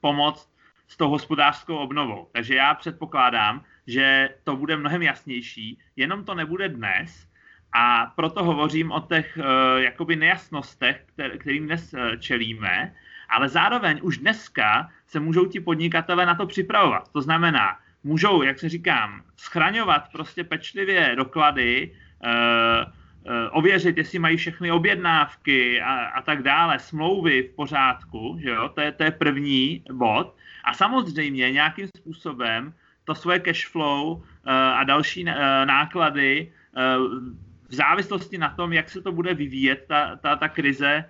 pomoct 0.00 0.50
s 0.88 0.96
tou 0.96 1.08
hospodářskou 1.08 1.76
obnovou. 1.76 2.28
Takže 2.32 2.54
já 2.54 2.74
předpokládám, 2.74 3.64
že 3.86 4.28
to 4.44 4.56
bude 4.56 4.76
mnohem 4.76 5.02
jasnější, 5.02 5.78
jenom 5.96 6.24
to 6.24 6.34
nebude 6.34 6.68
dnes, 6.68 7.28
a 7.72 8.06
proto 8.16 8.44
hovořím 8.44 8.92
o 8.92 9.00
těch 9.00 9.38
uh, 9.38 9.44
jakoby 9.82 10.16
nejasnostech, 10.16 11.04
kter- 11.16 11.38
kterým 11.38 11.66
dnes 11.66 11.92
uh, 11.92 12.16
čelíme, 12.16 12.94
ale 13.28 13.48
zároveň 13.48 14.00
už 14.02 14.18
dneska 14.18 14.88
se 15.06 15.20
můžou 15.20 15.46
ti 15.46 15.60
podnikatele 15.60 16.26
na 16.26 16.34
to 16.34 16.46
připravovat. 16.46 17.12
To 17.12 17.22
znamená, 17.22 17.78
můžou, 18.04 18.42
jak 18.42 18.58
se 18.58 18.68
říkám, 18.68 19.22
schraňovat 19.36 20.12
prostě 20.12 20.44
pečlivě 20.44 21.16
doklady, 21.16 21.94
ověřit, 23.50 23.96
jestli 23.96 24.18
mají 24.18 24.36
všechny 24.36 24.70
objednávky 24.70 25.82
a, 25.82 25.94
a 25.94 26.22
tak 26.22 26.42
dále, 26.42 26.78
smlouvy 26.78 27.42
v 27.42 27.56
pořádku, 27.56 28.36
že 28.40 28.50
jo? 28.50 28.68
To, 28.68 28.80
je, 28.80 28.92
to 28.92 29.02
je 29.02 29.10
první 29.10 29.82
bod. 29.92 30.36
A 30.64 30.74
samozřejmě 30.74 31.52
nějakým 31.52 31.88
způsobem 31.96 32.74
to 33.04 33.14
svoje 33.14 33.40
cash 33.40 33.66
flow 33.66 34.22
a 34.74 34.84
další 34.84 35.24
náklady 35.64 36.52
v 37.68 37.74
závislosti 37.74 38.38
na 38.38 38.48
tom, 38.48 38.72
jak 38.72 38.90
se 38.90 39.02
to 39.02 39.12
bude 39.12 39.34
vyvíjet, 39.34 39.84
ta, 39.88 40.16
ta, 40.16 40.36
ta 40.36 40.48
krize, 40.48 41.04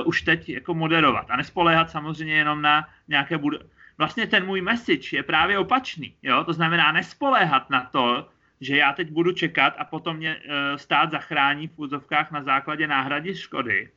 uh, 0.00 0.08
už 0.08 0.22
teď 0.22 0.48
jako 0.48 0.74
moderovat. 0.74 1.30
A 1.30 1.36
nespoléhat 1.36 1.90
samozřejmě 1.90 2.34
jenom 2.34 2.62
na 2.62 2.88
nějaké... 3.08 3.36
Bud- 3.36 3.64
vlastně 3.98 4.26
ten 4.26 4.46
můj 4.46 4.60
message 4.60 5.16
je 5.16 5.22
právě 5.22 5.58
opačný. 5.58 6.14
Jo? 6.22 6.44
To 6.44 6.52
znamená 6.52 6.92
nespoléhat 6.92 7.70
na 7.70 7.80
to, 7.80 8.28
že 8.62 8.76
já 8.76 8.92
teď 8.92 9.10
budu 9.10 9.32
čekat 9.32 9.74
a 9.78 9.84
potom 9.84 10.16
mě 10.16 10.36
uh, 10.36 10.76
stát 10.76 11.10
zachrání 11.10 11.68
v 11.68 11.78
úzovkách 11.78 12.30
na 12.30 12.42
základě 12.42 12.86
náhrady 12.86 13.34
škody. 13.34 13.90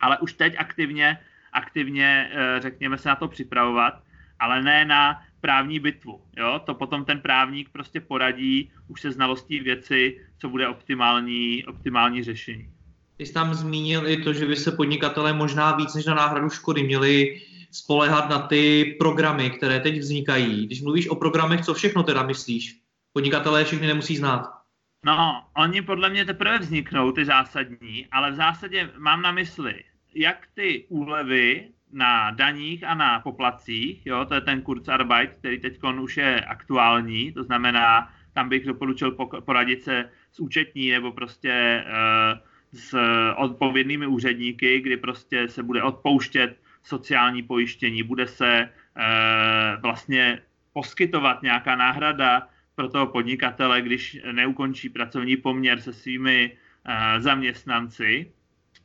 Ale 0.00 0.18
už 0.18 0.32
teď 0.32 0.54
aktivně, 0.58 1.18
aktivně 1.52 2.30
uh, 2.32 2.62
řekněme 2.62 2.98
se 2.98 3.08
na 3.08 3.16
to 3.16 3.28
připravovat, 3.28 4.02
ale 4.38 4.62
ne 4.62 4.84
na 4.84 5.22
právní 5.40 5.80
bitvu. 5.80 6.20
Jo? 6.36 6.60
To 6.64 6.74
potom 6.74 7.04
ten 7.04 7.20
právník 7.20 7.68
prostě 7.72 8.00
poradí 8.00 8.70
už 8.88 9.00
se 9.00 9.12
znalostí 9.12 9.60
věci, 9.60 10.20
co 10.38 10.48
bude 10.48 10.68
optimální, 10.68 11.64
optimální 11.64 12.22
řešení. 12.22 12.68
Ty 13.16 13.26
jsi 13.26 13.32
tam 13.32 13.54
zmínil 13.54 14.08
i 14.08 14.16
to, 14.16 14.32
že 14.32 14.46
by 14.46 14.56
se 14.56 14.72
podnikatelé 14.72 15.32
možná 15.32 15.76
víc 15.76 15.94
než 15.94 16.04
na 16.04 16.14
náhradu 16.14 16.50
škody 16.50 16.82
měli 16.82 17.40
spolehat 17.70 18.28
na 18.28 18.38
ty 18.38 18.94
programy, 18.98 19.50
které 19.50 19.80
teď 19.80 19.98
vznikají. 19.98 20.66
Když 20.66 20.82
mluvíš 20.82 21.08
o 21.08 21.16
programech, 21.16 21.60
co 21.60 21.74
všechno 21.74 22.02
teda 22.02 22.22
myslíš? 22.22 22.82
Podnikatelé 23.12 23.64
všechny 23.64 23.86
nemusí 23.86 24.16
znát. 24.16 24.62
No, 25.04 25.44
oni 25.56 25.82
podle 25.82 26.10
mě 26.10 26.24
teprve 26.24 26.58
vzniknou, 26.58 27.12
ty 27.12 27.24
zásadní, 27.24 28.06
ale 28.10 28.30
v 28.30 28.34
zásadě 28.34 28.90
mám 28.98 29.22
na 29.22 29.32
mysli, 29.32 29.84
jak 30.14 30.46
ty 30.54 30.86
úlevy 30.88 31.68
na 31.92 32.30
daních 32.30 32.84
a 32.84 32.94
na 32.94 33.20
poplacích, 33.20 34.06
jo, 34.06 34.24
to 34.24 34.34
je 34.34 34.40
ten 34.40 34.62
Kurzarbeit, 34.62 35.30
který 35.38 35.60
teď 35.60 35.78
už 36.00 36.16
je 36.16 36.40
aktuální, 36.40 37.32
to 37.32 37.44
znamená, 37.44 38.12
tam 38.32 38.48
bych 38.48 38.66
doporučil 38.66 39.10
poradit 39.44 39.82
se 39.82 40.10
s 40.32 40.40
účetní 40.40 40.90
nebo 40.90 41.12
prostě 41.12 41.84
uh, 41.86 42.38
s 42.72 42.96
odpovědnými 43.36 44.06
úředníky, 44.06 44.80
kdy 44.80 44.96
prostě 44.96 45.48
se 45.48 45.62
bude 45.62 45.82
odpouštět 45.82 46.56
sociální 46.82 47.42
pojištění, 47.42 48.02
bude 48.02 48.26
se 48.26 48.68
uh, 48.96 49.82
vlastně 49.82 50.42
poskytovat 50.72 51.42
nějaká 51.42 51.76
náhrada 51.76 52.48
pro 52.74 52.88
toho 52.88 53.06
podnikatele, 53.06 53.82
když 53.82 54.18
neukončí 54.32 54.88
pracovní 54.88 55.36
poměr 55.36 55.80
se 55.80 55.92
svými 55.92 56.52
uh, 56.52 57.22
zaměstnanci. 57.22 58.32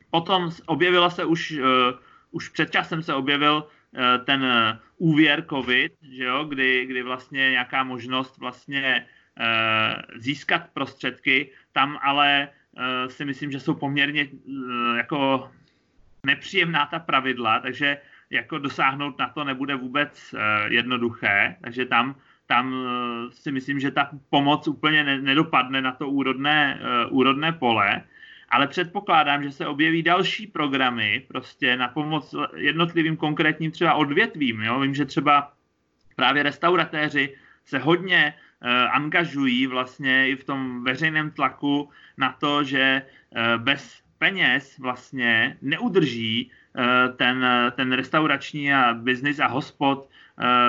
Potom 0.09 0.51
objevila 0.65 1.09
se 1.09 1.25
už 1.25 1.51
uh, 1.51 1.67
už 2.31 2.49
před 2.49 2.71
časem 2.71 3.03
se 3.03 3.13
objevil 3.13 3.67
eh, 3.67 4.17
ten 4.17 4.43
eh, 4.43 4.79
úvěr 4.97 5.45
COVID, 5.49 5.93
že 6.01 6.23
jo, 6.23 6.43
kdy, 6.43 6.85
kdy 6.85 7.03
vlastně 7.03 7.51
nějaká 7.51 7.83
možnost 7.83 8.37
vlastně 8.37 9.05
eh, 9.39 9.95
získat 10.15 10.69
prostředky, 10.73 11.51
tam 11.71 11.99
ale 12.01 12.49
si 13.07 13.25
myslím, 13.25 13.51
že 13.51 13.59
jsou 13.59 13.73
poměrně 13.73 14.29
jako 14.97 15.49
nepříjemná 16.23 16.85
ta 16.85 16.99
pravidla, 16.99 17.59
takže 17.59 17.97
jako 18.29 18.57
dosáhnout 18.57 19.17
na 19.17 19.29
to 19.29 19.43
nebude 19.43 19.75
vůbec 19.75 20.35
jednoduché, 20.69 21.57
takže 21.61 21.85
tam, 21.85 22.15
tam 22.47 22.75
si 23.31 23.51
myslím, 23.51 23.79
že 23.79 23.91
ta 23.91 24.09
pomoc 24.29 24.67
úplně 24.67 25.03
nedopadne 25.03 25.81
na 25.81 25.91
to 25.91 26.09
úrodné, 26.09 26.79
úrodné 27.09 27.51
pole 27.51 28.03
ale 28.49 28.67
předpokládám, 28.67 29.43
že 29.43 29.51
se 29.51 29.67
objeví 29.67 30.03
další 30.03 30.47
programy 30.47 31.23
prostě 31.27 31.77
na 31.77 31.87
pomoc 31.87 32.35
jednotlivým 32.55 33.17
konkrétním 33.17 33.71
třeba 33.71 33.93
odvětvím. 33.93 34.61
Jo? 34.61 34.79
Vím, 34.79 34.95
že 34.95 35.05
třeba 35.05 35.53
právě 36.15 36.43
restauratéři 36.43 37.35
se 37.65 37.79
hodně 37.79 38.33
uh, 38.33 38.69
angažují 38.95 39.67
vlastně 39.67 40.29
i 40.29 40.35
v 40.35 40.43
tom 40.43 40.83
veřejném 40.83 41.31
tlaku 41.31 41.89
na 42.17 42.31
to, 42.39 42.63
že 42.63 43.01
bez 43.57 44.01
peněz 44.17 44.77
vlastně 44.79 45.57
neudrží 45.61 46.51
ten, 47.15 47.45
ten 47.75 47.91
restaurační 47.91 48.73
a 48.73 48.93
biznis 48.93 49.39
a 49.39 49.47
hospod 49.47 50.09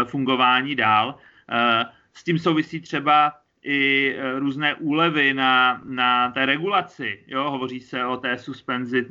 fungování 0.05 0.75
dál. 0.75 1.19
Uh, 1.49 1.91
s 2.15 2.25
tím 2.25 2.39
souvisí 2.39 2.81
třeba 2.81 3.33
i 3.63 4.15
e, 4.15 4.39
různé 4.39 4.75
úlevy 4.75 5.35
na, 5.35 5.83
na 5.85 6.31
té 6.31 6.47
regulaci. 6.47 7.25
Jo? 7.27 7.51
Hovoří 7.51 7.81
se 7.81 8.05
o 8.05 8.17
té 8.17 8.39
suspenzi 8.39 9.07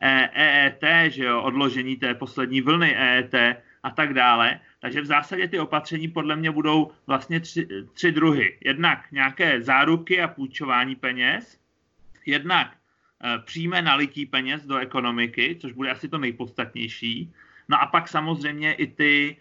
EET, 0.00 0.82
e 0.82 1.10
že 1.10 1.24
jo? 1.24 1.42
odložení 1.42 1.96
té 1.96 2.14
poslední 2.14 2.60
vlny 2.60 2.96
EET 2.96 3.34
a 3.82 3.90
tak 3.90 4.14
dále. 4.14 4.60
Takže 4.80 5.00
v 5.00 5.06
zásadě 5.06 5.48
ty 5.48 5.58
opatření 5.58 6.08
podle 6.08 6.36
mě 6.36 6.50
budou 6.50 6.90
vlastně 7.06 7.40
tři, 7.40 7.68
tři 7.92 8.12
druhy. 8.12 8.58
Jednak 8.64 9.12
nějaké 9.12 9.62
záruky 9.62 10.20
a 10.20 10.28
půjčování 10.28 10.96
peněz, 10.96 11.58
jednak 12.26 12.76
přímé 13.44 13.82
nalití 13.82 14.26
peněz 14.26 14.66
do 14.66 14.76
ekonomiky, 14.76 15.56
což 15.60 15.72
bude 15.72 15.90
asi 15.90 16.08
to 16.08 16.18
nejpodstatnější. 16.18 17.32
No 17.68 17.80
a 17.82 17.86
pak 17.86 18.08
samozřejmě 18.08 18.72
i 18.72 18.86
ty 18.86 19.36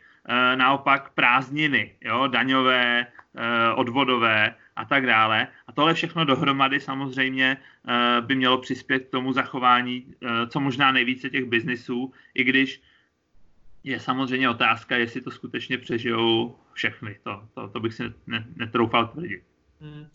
naopak 0.55 1.09
prázdniny, 1.13 1.95
jo, 2.01 2.27
daňové, 2.27 3.07
Eh, 3.35 3.73
odvodové 3.73 4.55
a 4.75 4.85
tak 4.85 5.05
dále. 5.05 5.47
A 5.67 5.71
tohle 5.71 5.93
všechno 5.93 6.25
dohromady 6.25 6.79
samozřejmě 6.79 7.57
eh, 7.57 8.21
by 8.21 8.35
mělo 8.35 8.57
přispět 8.57 8.99
k 8.99 9.09
tomu 9.09 9.33
zachování 9.33 10.05
eh, 10.05 10.47
co 10.47 10.59
možná 10.59 10.91
nejvíce 10.91 11.29
těch 11.29 11.45
biznisů, 11.45 12.13
i 12.33 12.43
když 12.43 12.81
je 13.83 13.99
samozřejmě 13.99 14.49
otázka, 14.49 14.97
jestli 14.97 15.21
to 15.21 15.31
skutečně 15.31 15.77
přežijou 15.77 16.55
všechny. 16.73 17.19
To, 17.23 17.43
to, 17.53 17.67
to 17.67 17.79
bych 17.79 17.93
si 17.93 18.03
netroufal 18.55 19.07
tvrdit. 19.07 19.43
Hmm. 19.81 20.07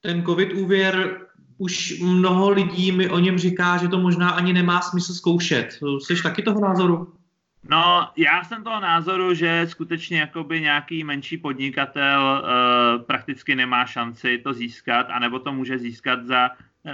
Ten 0.00 0.24
covid 0.24 0.52
úvěr, 0.52 1.26
už 1.58 2.00
mnoho 2.00 2.50
lidí 2.50 2.92
mi 2.92 3.10
o 3.10 3.18
něm 3.18 3.38
říká, 3.38 3.76
že 3.76 3.88
to 3.88 3.98
možná 3.98 4.30
ani 4.30 4.52
nemá 4.52 4.80
smysl 4.80 5.14
zkoušet. 5.14 5.78
Jsi 5.98 6.22
taky 6.22 6.42
toho 6.42 6.60
názoru? 6.60 7.17
No, 7.64 8.10
já 8.16 8.44
jsem 8.44 8.64
toho 8.64 8.80
názoru, 8.80 9.34
že 9.34 9.66
skutečně 9.68 10.20
jakoby 10.20 10.60
nějaký 10.60 11.04
menší 11.04 11.38
podnikatel 11.38 12.42
uh, 12.42 13.02
prakticky 13.02 13.54
nemá 13.54 13.86
šanci 13.86 14.38
to 14.38 14.52
získat, 14.52 15.06
anebo 15.10 15.38
to 15.38 15.52
může 15.52 15.78
získat 15.78 16.26
za 16.26 16.50
uh, 16.50 16.92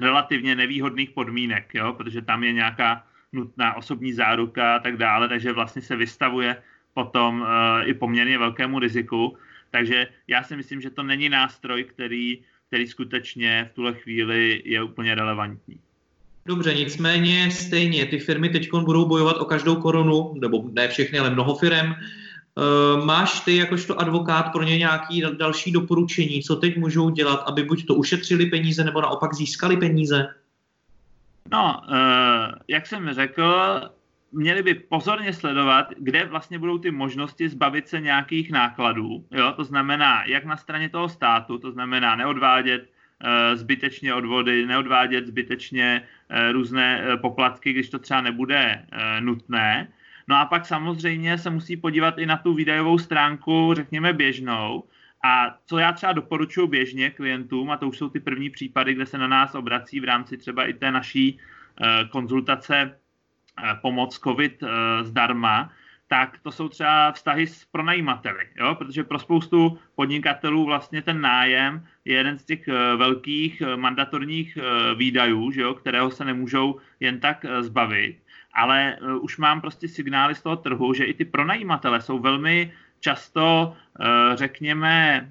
relativně 0.00 0.56
nevýhodných 0.56 1.10
podmínek, 1.10 1.74
jo? 1.74 1.92
protože 1.92 2.22
tam 2.22 2.44
je 2.44 2.52
nějaká 2.52 3.06
nutná 3.32 3.74
osobní 3.74 4.12
záruka 4.12 4.76
a 4.76 4.78
tak 4.78 4.96
dále, 4.96 5.28
takže 5.28 5.52
vlastně 5.52 5.82
se 5.82 5.96
vystavuje 5.96 6.62
potom 6.94 7.40
uh, 7.40 7.48
i 7.84 7.94
poměrně 7.94 8.38
velkému 8.38 8.78
riziku. 8.78 9.38
Takže 9.70 10.06
já 10.28 10.42
si 10.42 10.56
myslím, 10.56 10.80
že 10.80 10.90
to 10.90 11.02
není 11.02 11.28
nástroj, 11.28 11.84
který, 11.84 12.44
který 12.66 12.86
skutečně 12.86 13.68
v 13.70 13.74
tuhle 13.74 13.94
chvíli 13.94 14.62
je 14.64 14.82
úplně 14.82 15.14
relevantní. 15.14 15.80
Dobře, 16.46 16.74
nicméně 16.74 17.50
stejně 17.50 18.06
ty 18.06 18.18
firmy 18.18 18.48
teď 18.48 18.70
budou 18.72 19.06
bojovat 19.06 19.36
o 19.36 19.44
každou 19.44 19.76
korunu, 19.76 20.34
nebo 20.40 20.64
ne 20.72 20.88
všechny, 20.88 21.18
ale 21.18 21.30
mnoho 21.30 21.54
firm. 21.54 21.86
E, 21.86 21.96
máš 23.04 23.40
ty 23.40 23.56
jakožto 23.56 24.00
advokát 24.00 24.52
pro 24.52 24.62
ně 24.62 24.78
nějaký 24.78 25.22
další 25.38 25.72
doporučení, 25.72 26.42
co 26.42 26.56
teď 26.56 26.76
můžou 26.76 27.10
dělat, 27.10 27.44
aby 27.46 27.64
buď 27.64 27.86
to 27.86 27.94
ušetřili 27.94 28.46
peníze, 28.46 28.84
nebo 28.84 29.00
naopak 29.00 29.34
získali 29.34 29.76
peníze? 29.76 30.34
No, 31.52 31.80
e, 31.92 31.98
jak 32.68 32.86
jsem 32.86 33.14
řekl, 33.14 33.80
měli 34.32 34.62
by 34.62 34.74
pozorně 34.74 35.32
sledovat, 35.32 35.86
kde 35.98 36.24
vlastně 36.24 36.58
budou 36.58 36.78
ty 36.78 36.90
možnosti 36.90 37.48
zbavit 37.48 37.88
se 37.88 38.00
nějakých 38.00 38.50
nákladů. 38.50 39.24
Jo? 39.30 39.52
To 39.56 39.64
znamená, 39.64 40.24
jak 40.24 40.44
na 40.44 40.56
straně 40.56 40.88
toho 40.88 41.08
státu, 41.08 41.58
to 41.58 41.72
znamená 41.72 42.16
neodvádět 42.16 42.84
Eh, 42.84 42.93
zbytečně 43.54 44.14
odvody, 44.14 44.66
neodvádět 44.66 45.26
zbytečně 45.26 46.02
eh, 46.28 46.52
různé 46.52 47.02
eh, 47.02 47.16
poplatky, 47.16 47.72
když 47.72 47.90
to 47.90 47.98
třeba 47.98 48.20
nebude 48.20 48.86
nutné. 49.20 49.88
No 50.28 50.36
a 50.36 50.44
pak 50.44 50.66
samozřejmě 50.66 51.38
se 51.38 51.50
musí 51.50 51.76
podívat 51.76 52.18
i 52.18 52.26
na 52.26 52.36
tu 52.36 52.54
výdajovou 52.54 52.98
stránku, 52.98 53.74
řekněme 53.74 54.12
běžnou. 54.12 54.84
A 55.24 55.58
co 55.66 55.78
já 55.78 55.92
třeba 55.92 56.12
doporučuji 56.12 56.66
běžně 56.66 57.10
klientům, 57.10 57.70
a 57.70 57.76
to 57.76 57.88
už 57.88 57.98
jsou 57.98 58.08
ty 58.08 58.20
první 58.20 58.50
případy, 58.50 58.94
kde 58.94 59.06
se 59.06 59.18
na 59.18 59.28
nás 59.28 59.54
obrací 59.54 60.00
v 60.00 60.04
rámci 60.04 60.36
třeba 60.36 60.64
i 60.64 60.72
té 60.72 60.90
naší 60.90 61.38
konzultace 62.10 62.98
pomoc 63.82 64.18
COVID 64.18 64.62
zdarma, 65.02 65.72
tak 66.14 66.38
to 66.42 66.52
jsou 66.52 66.68
třeba 66.68 67.12
vztahy 67.12 67.46
s 67.46 67.64
pronajímateli, 67.64 68.46
jo? 68.56 68.74
protože 68.74 69.04
pro 69.04 69.18
spoustu 69.18 69.78
podnikatelů 69.94 70.64
vlastně 70.64 71.02
ten 71.02 71.20
nájem 71.20 71.86
je 72.04 72.16
jeden 72.16 72.38
z 72.38 72.44
těch 72.44 72.68
eh, 72.68 72.96
velkých 72.96 73.60
eh, 73.60 73.76
mandatorních 73.76 74.54
eh, 74.56 74.94
výdajů, 74.94 75.50
že 75.50 75.60
jo? 75.60 75.74
kterého 75.74 76.10
se 76.10 76.24
nemůžou 76.24 76.78
jen 77.00 77.20
tak 77.20 77.46
zbavit, 77.60 78.16
ale 78.52 78.96
už 79.20 79.38
mám 79.38 79.60
prostě 79.60 79.88
signály 79.88 80.34
z 80.34 80.42
toho 80.42 80.56
trhu, 80.56 80.94
že 80.94 81.04
i 81.04 81.14
ty 81.14 81.24
pronajímatele 81.24 82.00
jsou 82.00 82.18
velmi 82.18 82.72
často, 83.00 83.76
řekněme, 84.34 85.28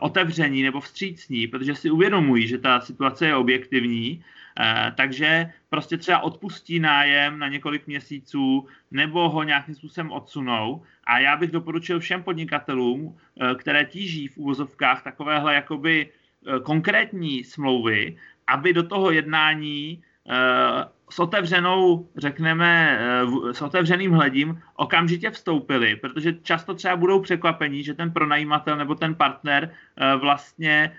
otevření 0.00 0.62
nebo 0.62 0.80
vstřícní, 0.80 1.46
protože 1.46 1.74
si 1.74 1.90
uvědomují, 1.90 2.48
že 2.48 2.58
ta 2.58 2.80
situace 2.80 3.26
je 3.26 3.36
objektivní 3.36 4.24
takže 4.94 5.52
prostě 5.68 5.96
třeba 5.96 6.20
odpustí 6.20 6.80
nájem 6.80 7.38
na 7.38 7.48
několik 7.48 7.86
měsíců 7.86 8.66
nebo 8.90 9.28
ho 9.28 9.42
nějakým 9.42 9.74
způsobem 9.74 10.12
odsunou. 10.12 10.82
A 11.04 11.18
já 11.18 11.36
bych 11.36 11.50
doporučil 11.50 12.00
všem 12.00 12.22
podnikatelům, 12.22 13.16
eh, 13.16 13.54
které 13.54 13.84
tíží 13.84 14.28
v 14.28 14.36
úvozovkách 14.38 15.02
takovéhle 15.02 15.54
jakoby 15.54 16.08
eh, 16.08 16.60
konkrétní 16.60 17.44
smlouvy, 17.44 18.16
aby 18.46 18.72
do 18.72 18.82
toho 18.82 19.10
jednání 19.10 20.02
s 21.10 21.18
otevřenou, 21.18 22.08
řekneme, 22.16 22.98
s 23.52 23.62
otevřeným 23.62 24.12
hledím 24.12 24.62
okamžitě 24.74 25.30
vstoupili, 25.30 25.96
protože 25.96 26.42
často 26.42 26.74
třeba 26.74 26.96
budou 26.96 27.20
překvapení, 27.22 27.84
že 27.84 27.94
ten 27.94 28.10
pronajímatel 28.10 28.76
nebo 28.76 28.94
ten 28.94 29.14
partner 29.14 29.70
vlastně 30.18 30.92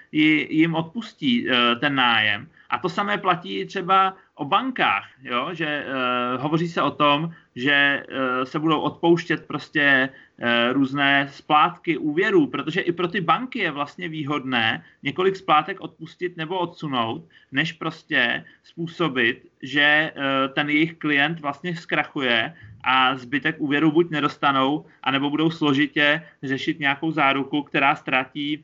jim 0.50 0.76
odpustí 0.76 1.48
ten 1.80 1.96
nájem. 1.96 2.48
A 2.69 2.77
to 2.77 2.89
samé 2.89 3.17
platí 3.17 3.65
třeba 3.65 4.17
o 4.36 4.45
bankách, 4.45 5.06
jo? 5.23 5.49
že 5.53 5.86
uh, 5.86 6.41
hovoří 6.41 6.67
se 6.67 6.82
o 6.82 6.91
tom, 6.91 7.32
že 7.56 8.03
uh, 8.10 8.43
se 8.43 8.60
budou 8.60 8.80
odpouštět 8.80 9.47
prostě 9.47 10.10
uh, 10.10 10.73
různé 10.73 11.27
splátky 11.32 11.97
úvěrů, 11.97 12.47
protože 12.47 12.82
i 12.82 12.91
pro 12.91 13.08
ty 13.08 13.21
banky 13.21 13.60
je 13.60 13.71
vlastně 13.71 14.10
výhodné 14.10 14.84
několik 15.03 15.36
splátek 15.36 15.82
odpustit 15.82 16.38
nebo 16.38 16.60
odsunout, 16.60 17.25
než 17.51 17.73
prostě 17.73 18.45
způsobit, 18.63 19.49
že 19.62 20.12
uh, 20.15 20.53
ten 20.53 20.69
jejich 20.69 20.97
klient 20.97 21.39
vlastně 21.39 21.75
zkrachuje 21.75 22.53
a 22.84 23.15
zbytek 23.15 23.56
úvěru 23.60 23.91
buď 23.91 24.10
nedostanou, 24.10 24.86
anebo 25.03 25.30
budou 25.30 25.51
složitě 25.51 26.23
řešit 26.43 26.80
nějakou 26.80 27.12
záruku, 27.12 27.63
která 27.63 27.95
ztratí 27.95 28.63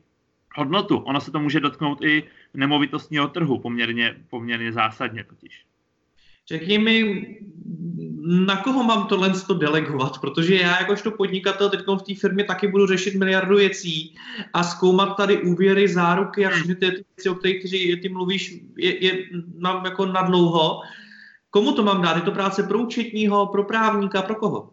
hodnotu. 0.55 0.97
Ono 0.97 1.21
se 1.21 1.31
to 1.31 1.39
může 1.39 1.59
dotknout 1.59 2.03
i 2.03 2.23
nemovitostního 2.53 3.27
trhu 3.27 3.59
poměrně, 3.59 4.15
poměrně 4.29 4.71
zásadně 4.71 5.23
totiž. 5.23 5.65
Řekni 6.47 6.77
mi, 6.77 7.25
na 8.25 8.57
koho 8.57 8.83
mám 8.83 9.07
tohle 9.07 9.29
to 9.47 9.53
delegovat, 9.53 10.19
protože 10.21 10.55
já 10.55 10.79
jakožto 10.79 11.11
podnikatel 11.11 11.69
teď 11.69 11.79
v 11.87 12.01
té 12.01 12.15
firmě 12.15 12.43
taky 12.43 12.67
budu 12.67 12.87
řešit 12.87 13.15
miliardu 13.15 13.55
věcí 13.55 14.15
a 14.53 14.63
zkoumat 14.63 15.17
tady 15.17 15.41
úvěry, 15.41 15.87
záruky 15.87 16.45
a 16.45 16.49
všechny 16.49 16.75
ty 16.75 16.85
věci, 16.85 17.29
o 17.29 17.35
kterých 17.35 17.63
ty, 17.63 17.97
ty 18.01 18.09
mluvíš, 18.09 18.61
je, 18.77 19.05
je 19.05 19.25
mám 19.59 19.85
jako 19.85 20.05
nadlouho. 20.05 20.81
Komu 21.49 21.71
to 21.71 21.83
mám 21.83 22.01
dát? 22.01 22.15
Je 22.15 22.21
to 22.21 22.31
práce 22.31 22.63
pro 22.63 22.79
účetního, 22.79 23.47
pro 23.47 23.63
právníka, 23.63 24.21
pro 24.21 24.35
koho? 24.35 24.72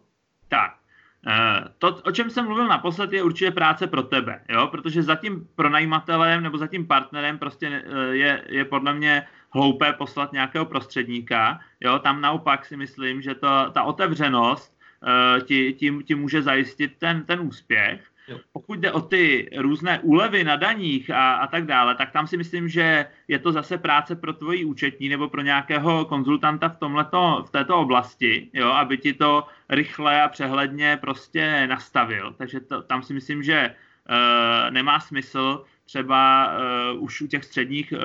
Eh, 1.27 1.63
to, 1.77 1.95
o 1.95 2.11
čem 2.11 2.29
jsem 2.29 2.45
mluvil 2.45 2.67
naposled, 2.67 3.13
je 3.13 3.23
určitě 3.23 3.51
práce 3.51 3.87
pro 3.87 4.03
tebe, 4.03 4.41
jo? 4.49 4.67
protože 4.67 5.03
za 5.03 5.15
tím 5.15 5.47
pronajímatelem 5.55 6.43
nebo 6.43 6.57
za 6.57 6.67
tím 6.67 6.87
partnerem 6.87 7.37
prostě 7.37 7.83
eh, 7.85 8.15
je, 8.15 8.43
je 8.49 8.65
podle 8.65 8.93
mě 8.93 9.27
hloupé 9.53 9.93
poslat 9.93 10.33
nějakého 10.33 10.65
prostředníka. 10.65 11.59
Jo? 11.79 11.99
Tam 11.99 12.21
naopak 12.21 12.65
si 12.65 12.77
myslím, 12.77 13.21
že 13.21 13.35
to, 13.35 13.71
ta 13.71 13.83
otevřenost 13.83 14.77
uh, 15.01 15.43
ti, 15.45 15.73
ti, 15.73 15.93
ti 16.05 16.15
může 16.15 16.41
zajistit 16.41 16.93
ten, 16.97 17.25
ten 17.25 17.39
úspěch. 17.39 18.10
Pokud 18.53 18.79
jde 18.79 18.91
o 18.91 19.01
ty 19.01 19.49
různé 19.57 19.99
úlevy 19.99 20.43
na 20.43 20.55
daních 20.55 21.09
a, 21.09 21.33
a 21.33 21.47
tak 21.47 21.65
dále, 21.65 21.95
tak 21.95 22.11
tam 22.11 22.27
si 22.27 22.37
myslím, 22.37 22.69
že 22.69 23.05
je 23.27 23.39
to 23.39 23.51
zase 23.51 23.77
práce 23.77 24.15
pro 24.15 24.33
tvoji 24.33 24.65
účetní 24.65 25.09
nebo 25.09 25.29
pro 25.29 25.41
nějakého 25.41 26.05
konzultanta 26.05 26.69
v, 26.69 26.77
tomhleto, 26.77 27.43
v 27.47 27.51
této 27.51 27.77
oblasti, 27.77 28.49
jo, 28.53 28.69
aby 28.69 28.97
ti 28.97 29.13
to 29.13 29.47
rychle 29.69 30.21
a 30.21 30.27
přehledně 30.27 30.97
prostě 31.01 31.67
nastavil. 31.67 32.33
Takže 32.37 32.59
to, 32.59 32.81
tam 32.81 33.03
si 33.03 33.13
myslím, 33.13 33.43
že 33.43 33.75
uh, 34.09 34.71
nemá 34.71 34.99
smysl 34.99 35.63
třeba 35.85 36.51
uh, 36.93 37.03
už 37.03 37.21
u 37.21 37.27
těch 37.27 37.43
středních 37.43 37.91
uh, 37.91 37.99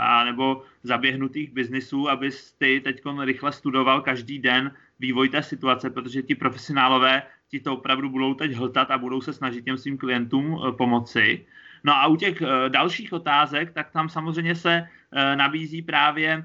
a 0.00 0.24
nebo 0.24 0.62
zaběhnutých 0.82 1.52
biznisů, 1.52 2.10
abys 2.10 2.52
ty 2.52 2.80
teď 2.80 3.02
rychle 3.24 3.52
studoval 3.52 4.00
každý 4.00 4.38
den 4.38 4.72
vývoj 4.98 5.28
té 5.28 5.42
situace, 5.42 5.90
protože 5.90 6.22
ti 6.22 6.34
profesionálové 6.34 7.22
ti 7.48 7.60
to 7.60 7.74
opravdu 7.74 8.10
budou 8.10 8.34
teď 8.34 8.52
hltat 8.52 8.90
a 8.90 8.98
budou 8.98 9.20
se 9.20 9.32
snažit 9.32 9.64
těm 9.64 9.78
svým 9.78 9.98
klientům 9.98 10.58
eh, 10.58 10.72
pomoci. 10.72 11.46
No 11.84 11.94
a 11.94 12.06
u 12.06 12.16
těch 12.16 12.42
eh, 12.42 12.68
dalších 12.68 13.12
otázek, 13.12 13.72
tak 13.72 13.90
tam 13.90 14.08
samozřejmě 14.08 14.54
se 14.54 14.88
eh, 15.12 15.36
nabízí 15.36 15.82
právě 15.82 16.44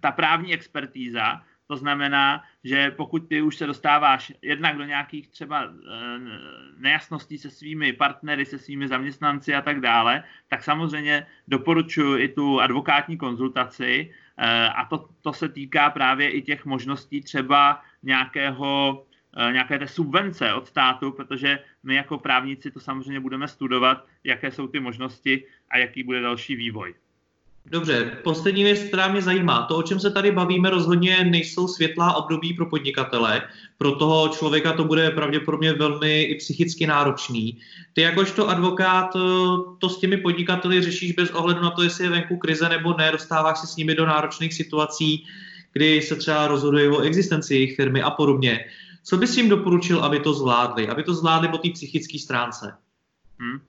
ta 0.00 0.10
právní 0.12 0.54
expertíza, 0.54 1.42
to 1.66 1.76
znamená, 1.76 2.44
že 2.64 2.90
pokud 2.90 3.28
ty 3.28 3.42
už 3.42 3.56
se 3.56 3.66
dostáváš 3.66 4.32
jednak 4.42 4.76
do 4.76 4.84
nějakých 4.84 5.28
třeba 5.28 5.72
nejasností 6.78 7.38
se 7.38 7.50
svými 7.50 7.92
partnery, 7.92 8.44
se 8.44 8.58
svými 8.58 8.88
zaměstnanci 8.88 9.54
a 9.54 9.62
tak 9.62 9.80
dále, 9.80 10.22
tak 10.48 10.64
samozřejmě 10.64 11.26
doporučuji 11.48 12.22
i 12.22 12.28
tu 12.28 12.60
advokátní 12.60 13.16
konzultaci 13.16 14.14
a 14.76 14.84
to, 14.84 15.08
to 15.20 15.32
se 15.32 15.48
týká 15.48 15.90
právě 15.90 16.30
i 16.30 16.42
těch 16.42 16.64
možností 16.64 17.20
třeba 17.20 17.82
nějakého 18.02 19.02
nějaké 19.52 19.78
té 19.78 19.88
subvence 19.88 20.54
od 20.54 20.66
státu, 20.66 21.12
protože 21.12 21.58
my 21.82 21.94
jako 21.94 22.18
právníci 22.18 22.70
to 22.70 22.80
samozřejmě 22.80 23.20
budeme 23.20 23.48
studovat, 23.48 24.06
jaké 24.24 24.50
jsou 24.50 24.66
ty 24.68 24.80
možnosti 24.80 25.44
a 25.70 25.78
jaký 25.78 26.02
bude 26.02 26.20
další 26.20 26.56
vývoj. 26.56 26.94
Dobře, 27.70 28.10
poslední 28.24 28.64
věc, 28.64 28.78
která 28.78 29.08
mě 29.08 29.22
zajímá. 29.22 29.62
To, 29.62 29.76
o 29.76 29.82
čem 29.82 30.00
se 30.00 30.10
tady 30.10 30.32
bavíme, 30.32 30.70
rozhodně 30.70 31.24
nejsou 31.24 31.68
světlá 31.68 32.16
období 32.16 32.54
pro 32.54 32.66
podnikatele. 32.66 33.42
Pro 33.78 33.92
toho 33.92 34.28
člověka 34.28 34.72
to 34.72 34.84
bude 34.84 35.10
pravděpodobně 35.10 35.72
velmi 35.72 36.22
i 36.22 36.34
psychicky 36.34 36.86
náročný. 36.86 37.58
Ty 37.92 38.00
jakožto 38.00 38.48
advokát 38.48 39.16
eh, 39.16 39.20
to 39.78 39.88
s 39.88 39.98
těmi 39.98 40.16
podnikateli 40.16 40.82
řešíš 40.82 41.12
bez 41.12 41.30
ohledu 41.30 41.62
na 41.62 41.70
to, 41.70 41.82
jestli 41.82 42.04
je 42.04 42.10
venku 42.10 42.36
krize 42.36 42.68
nebo 42.68 42.94
ne, 42.98 43.12
dostáváš 43.12 43.58
se 43.58 43.66
s 43.66 43.76
nimi 43.76 43.94
do 43.94 44.06
náročných 44.06 44.54
situací, 44.54 45.26
kdy 45.72 46.02
se 46.02 46.16
třeba 46.16 46.46
rozhoduje 46.46 46.90
o 46.90 47.00
existenci 47.00 47.54
jejich 47.54 47.76
firmy 47.76 48.02
a 48.02 48.10
podobně. 48.10 48.64
Co 49.06 49.16
bys 49.16 49.36
jim 49.36 49.48
doporučil, 49.48 50.04
aby 50.04 50.20
to 50.20 50.34
zvládli? 50.34 50.88
Aby 50.88 51.02
to 51.02 51.14
zvládli 51.14 51.48
po 51.48 51.58
té 51.58 51.70
psychické 51.70 52.18
stránce? 52.18 52.76
Hmm. 53.38 53.60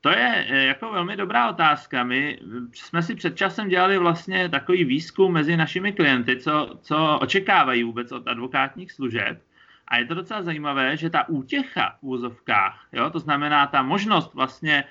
To 0.00 0.08
je 0.08 0.46
eh, 0.48 0.64
jako 0.64 0.92
velmi 0.92 1.16
dobrá 1.16 1.50
otázka. 1.50 2.04
My 2.04 2.38
jsme 2.72 3.02
si 3.02 3.14
před 3.14 3.36
časem 3.36 3.68
dělali 3.68 3.98
vlastně 3.98 4.48
takový 4.48 4.84
výzkum 4.84 5.32
mezi 5.32 5.56
našimi 5.56 5.92
klienty, 5.92 6.36
co, 6.36 6.78
co 6.82 7.18
očekávají 7.18 7.82
vůbec 7.82 8.12
od 8.12 8.28
advokátních 8.28 8.92
služeb. 8.92 9.42
A 9.88 9.96
je 9.96 10.04
to 10.04 10.14
docela 10.14 10.42
zajímavé, 10.42 10.96
že 10.96 11.10
ta 11.10 11.28
útěcha 11.28 11.96
v 12.00 12.06
úzovkách, 12.06 12.86
jo, 12.92 13.10
to 13.10 13.18
znamená 13.18 13.66
ta 13.66 13.82
možnost 13.82 14.34
vlastně 14.34 14.84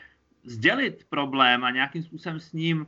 sdělit 0.44 1.06
problém 1.10 1.64
a 1.64 1.72
nějakým 1.72 2.04
způsobem 2.04 2.40
s 2.40 2.54
ním 2.54 2.80
uh, 2.80 2.86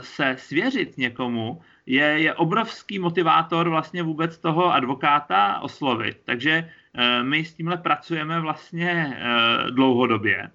se 0.00 0.36
svěřit 0.38 0.98
někomu, 0.98 1.60
je, 1.90 2.04
je 2.04 2.34
obrovský 2.34 2.98
motivátor 2.98 3.68
vlastně 3.68 4.02
vůbec 4.02 4.38
toho 4.38 4.72
advokáta 4.72 5.58
oslovit. 5.60 6.16
Takže 6.24 6.70
uh, 6.94 7.26
my 7.26 7.44
s 7.44 7.54
tímhle 7.54 7.76
pracujeme 7.76 8.40
vlastně 8.40 9.16
uh, 9.16 9.70
dlouhodobě. 9.70 10.50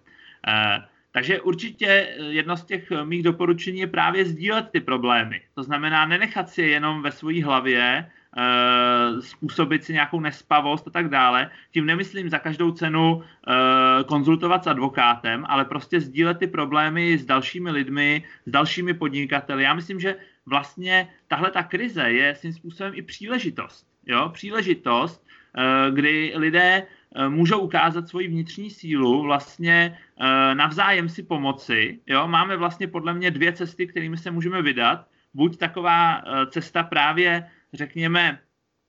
Uh, 0.48 0.84
takže 1.12 1.42
určitě 1.42 2.16
jedno 2.30 2.58
z 2.58 2.64
těch 2.64 2.92
mých 3.04 3.24
doporučení 3.24 3.80
je 3.80 3.88
právě 3.88 4.26
sdílet 4.26 4.70
ty 4.72 4.80
problémy. 4.80 5.42
To 5.54 5.64
znamená 5.64 6.06
nenechat 6.06 6.50
si 6.50 6.62
je 6.62 6.70
jenom 6.70 7.02
ve 7.02 7.12
své 7.12 7.44
hlavě, 7.44 8.06
Eh, 8.38 9.22
způsobit 9.22 9.84
si 9.84 9.94
nějakou 9.94 10.20
nespavost 10.20 10.88
a 10.88 10.92
tak 10.92 11.10
dále. 11.10 11.52
Tím 11.72 11.86
nemyslím 11.86 12.30
za 12.30 12.40
každou 12.40 12.72
cenu 12.72 13.24
eh, 13.24 14.04
konzultovat 14.04 14.64
s 14.64 14.68
advokátem, 14.68 15.46
ale 15.48 15.66
prostě 15.66 16.00
sdílet 16.00 16.38
ty 16.38 16.48
problémy 16.48 17.18
s 17.18 17.26
dalšími 17.26 17.72
lidmi, 17.72 18.24
s 18.46 18.52
dalšími 18.52 18.94
podnikateli. 18.94 19.64
Já 19.64 19.74
myslím, 19.74 20.00
že 20.00 20.16
vlastně 20.46 21.10
tahle 21.28 21.52
ta 21.52 21.64
krize 21.64 22.12
je 22.12 22.36
svým 22.36 22.54
způsobem 22.54 22.94
i 22.96 23.02
příležitost. 23.02 23.88
Jo? 24.06 24.30
Příležitost, 24.34 25.26
eh, 25.58 25.92
kdy 25.92 26.34
lidé 26.36 26.88
můžou 27.30 27.60
ukázat 27.60 28.08
svoji 28.08 28.28
vnitřní 28.28 28.70
sílu, 28.70 29.24
vlastně 29.24 29.98
navzájem 30.54 31.10
si 31.10 31.24
pomoci. 31.24 32.00
Jo? 32.08 32.28
Máme 32.28 32.58
vlastně 32.58 32.88
podle 32.88 33.14
mě 33.14 33.32
dvě 33.32 33.54
cesty, 33.54 33.88
kterými 33.88 34.18
se 34.18 34.32
můžeme 34.32 34.62
vydat. 34.62 35.08
Buď 35.34 35.58
taková 35.58 36.24
cesta 36.52 36.84
právě 36.84 37.48
řekněme, 37.76 38.40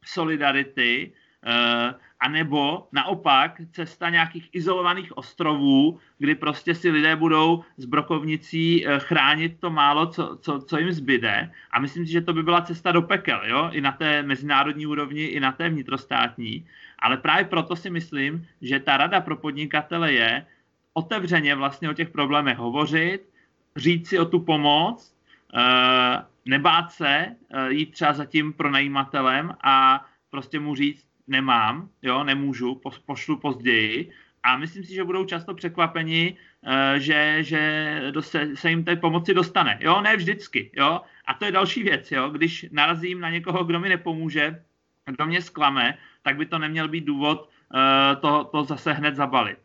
solidarity, 0.05 1.13
eh, 1.47 1.95
anebo 2.21 2.89
naopak 2.93 3.61
cesta 3.73 4.11
nějakých 4.11 4.49
izolovaných 4.53 5.17
ostrovů, 5.19 5.99
kdy 6.19 6.35
prostě 6.35 6.75
si 6.75 6.91
lidé 6.91 7.17
budou 7.17 7.65
s 7.77 7.85
brokovnicí 7.85 8.87
eh, 8.87 8.99
chránit 8.99 9.61
to 9.61 9.71
málo, 9.71 10.07
co, 10.07 10.37
co, 10.41 10.61
co 10.61 10.79
jim 10.79 10.93
zbyde. 10.93 11.51
A 11.71 11.81
myslím 11.81 12.07
si, 12.07 12.13
že 12.13 12.21
to 12.21 12.33
by 12.33 12.43
byla 12.43 12.61
cesta 12.61 12.93
do 12.93 13.03
pekel, 13.03 13.41
jo? 13.45 13.69
i 13.73 13.81
na 13.81 13.93
té 13.93 14.23
mezinárodní 14.23 14.87
úrovni, 14.87 15.25
i 15.25 15.41
na 15.41 15.53
té 15.53 15.69
vnitrostátní. 15.69 16.67
Ale 16.99 17.17
právě 17.17 17.45
proto 17.45 17.77
si 17.77 17.91
myslím, 17.91 18.47
že 18.63 18.81
ta 18.81 18.97
rada 18.97 19.21
pro 19.21 19.37
podnikatele 19.37 20.13
je 20.13 20.47
otevřeně 20.93 21.55
vlastně 21.55 21.91
o 21.91 21.95
těch 21.95 22.09
problémech 22.09 22.59
hovořit, 22.59 23.29
říct 23.77 24.09
si 24.09 24.19
o 24.19 24.25
tu 24.25 24.41
pomoc, 24.41 25.15
eh, 25.55 26.25
nebát 26.47 26.91
se 26.91 27.27
eh, 27.27 27.73
jít 27.73 27.91
třeba 27.93 28.13
za 28.13 28.25
tím 28.25 28.53
pronajímatelem 28.53 29.53
a 29.63 30.05
prostě 30.31 30.61
mu 30.61 30.75
říct, 30.75 31.07
nemám, 31.27 31.89
jo, 32.03 32.25
nemůžu, 32.25 32.81
pošlu 33.07 33.39
později 33.39 34.13
a 34.47 34.57
myslím 34.57 34.85
si, 34.85 34.95
že 34.95 35.05
budou 35.05 35.25
často 35.25 35.55
překvapeni, 35.55 36.37
eh, 36.67 37.01
že, 37.01 37.39
že 37.41 38.03
se, 38.21 38.57
se 38.57 38.71
jim 38.71 38.85
té 38.85 38.97
pomoci 38.97 39.35
dostane. 39.35 39.79
Jo, 39.81 40.01
ne 40.01 40.17
vždycky, 40.17 40.71
jo. 40.75 41.01
A 41.27 41.35
to 41.35 41.45
je 41.45 41.53
další 41.53 41.83
věc, 41.83 42.13
jo. 42.13 42.31
Když 42.31 42.67
narazím 42.71 43.21
na 43.21 43.31
někoho, 43.31 43.65
kdo 43.65 43.81
mi 43.81 43.89
nepomůže, 43.89 44.63
kdo 45.07 45.27
mě 45.27 45.43
sklame, 45.43 45.99
tak 46.23 46.37
by 46.37 46.47
to 46.47 46.59
neměl 46.59 46.89
být 46.89 47.05
důvod 47.05 47.49
uh, 47.75 48.21
to, 48.21 48.45
to 48.45 48.65
zase 48.65 48.93
hned 48.93 49.17
zabalit. 49.17 49.59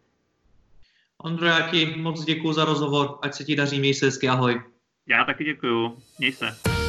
Ondro, 1.17 1.47
já 1.47 1.69
ti 1.69 1.85
moc 1.85 2.25
děkuji 2.25 2.53
za 2.53 2.65
rozhovor, 2.65 3.19
ať 3.21 3.33
se 3.33 3.43
ti 3.43 3.55
daří, 3.55 3.79
měj 3.79 3.93
se 3.93 4.05
hezky, 4.05 4.29
ahoj. 4.29 4.61
Já 5.07 5.25
taky 5.25 5.43
děkuju, 5.43 5.97
měj 6.19 6.31
se. 6.31 6.80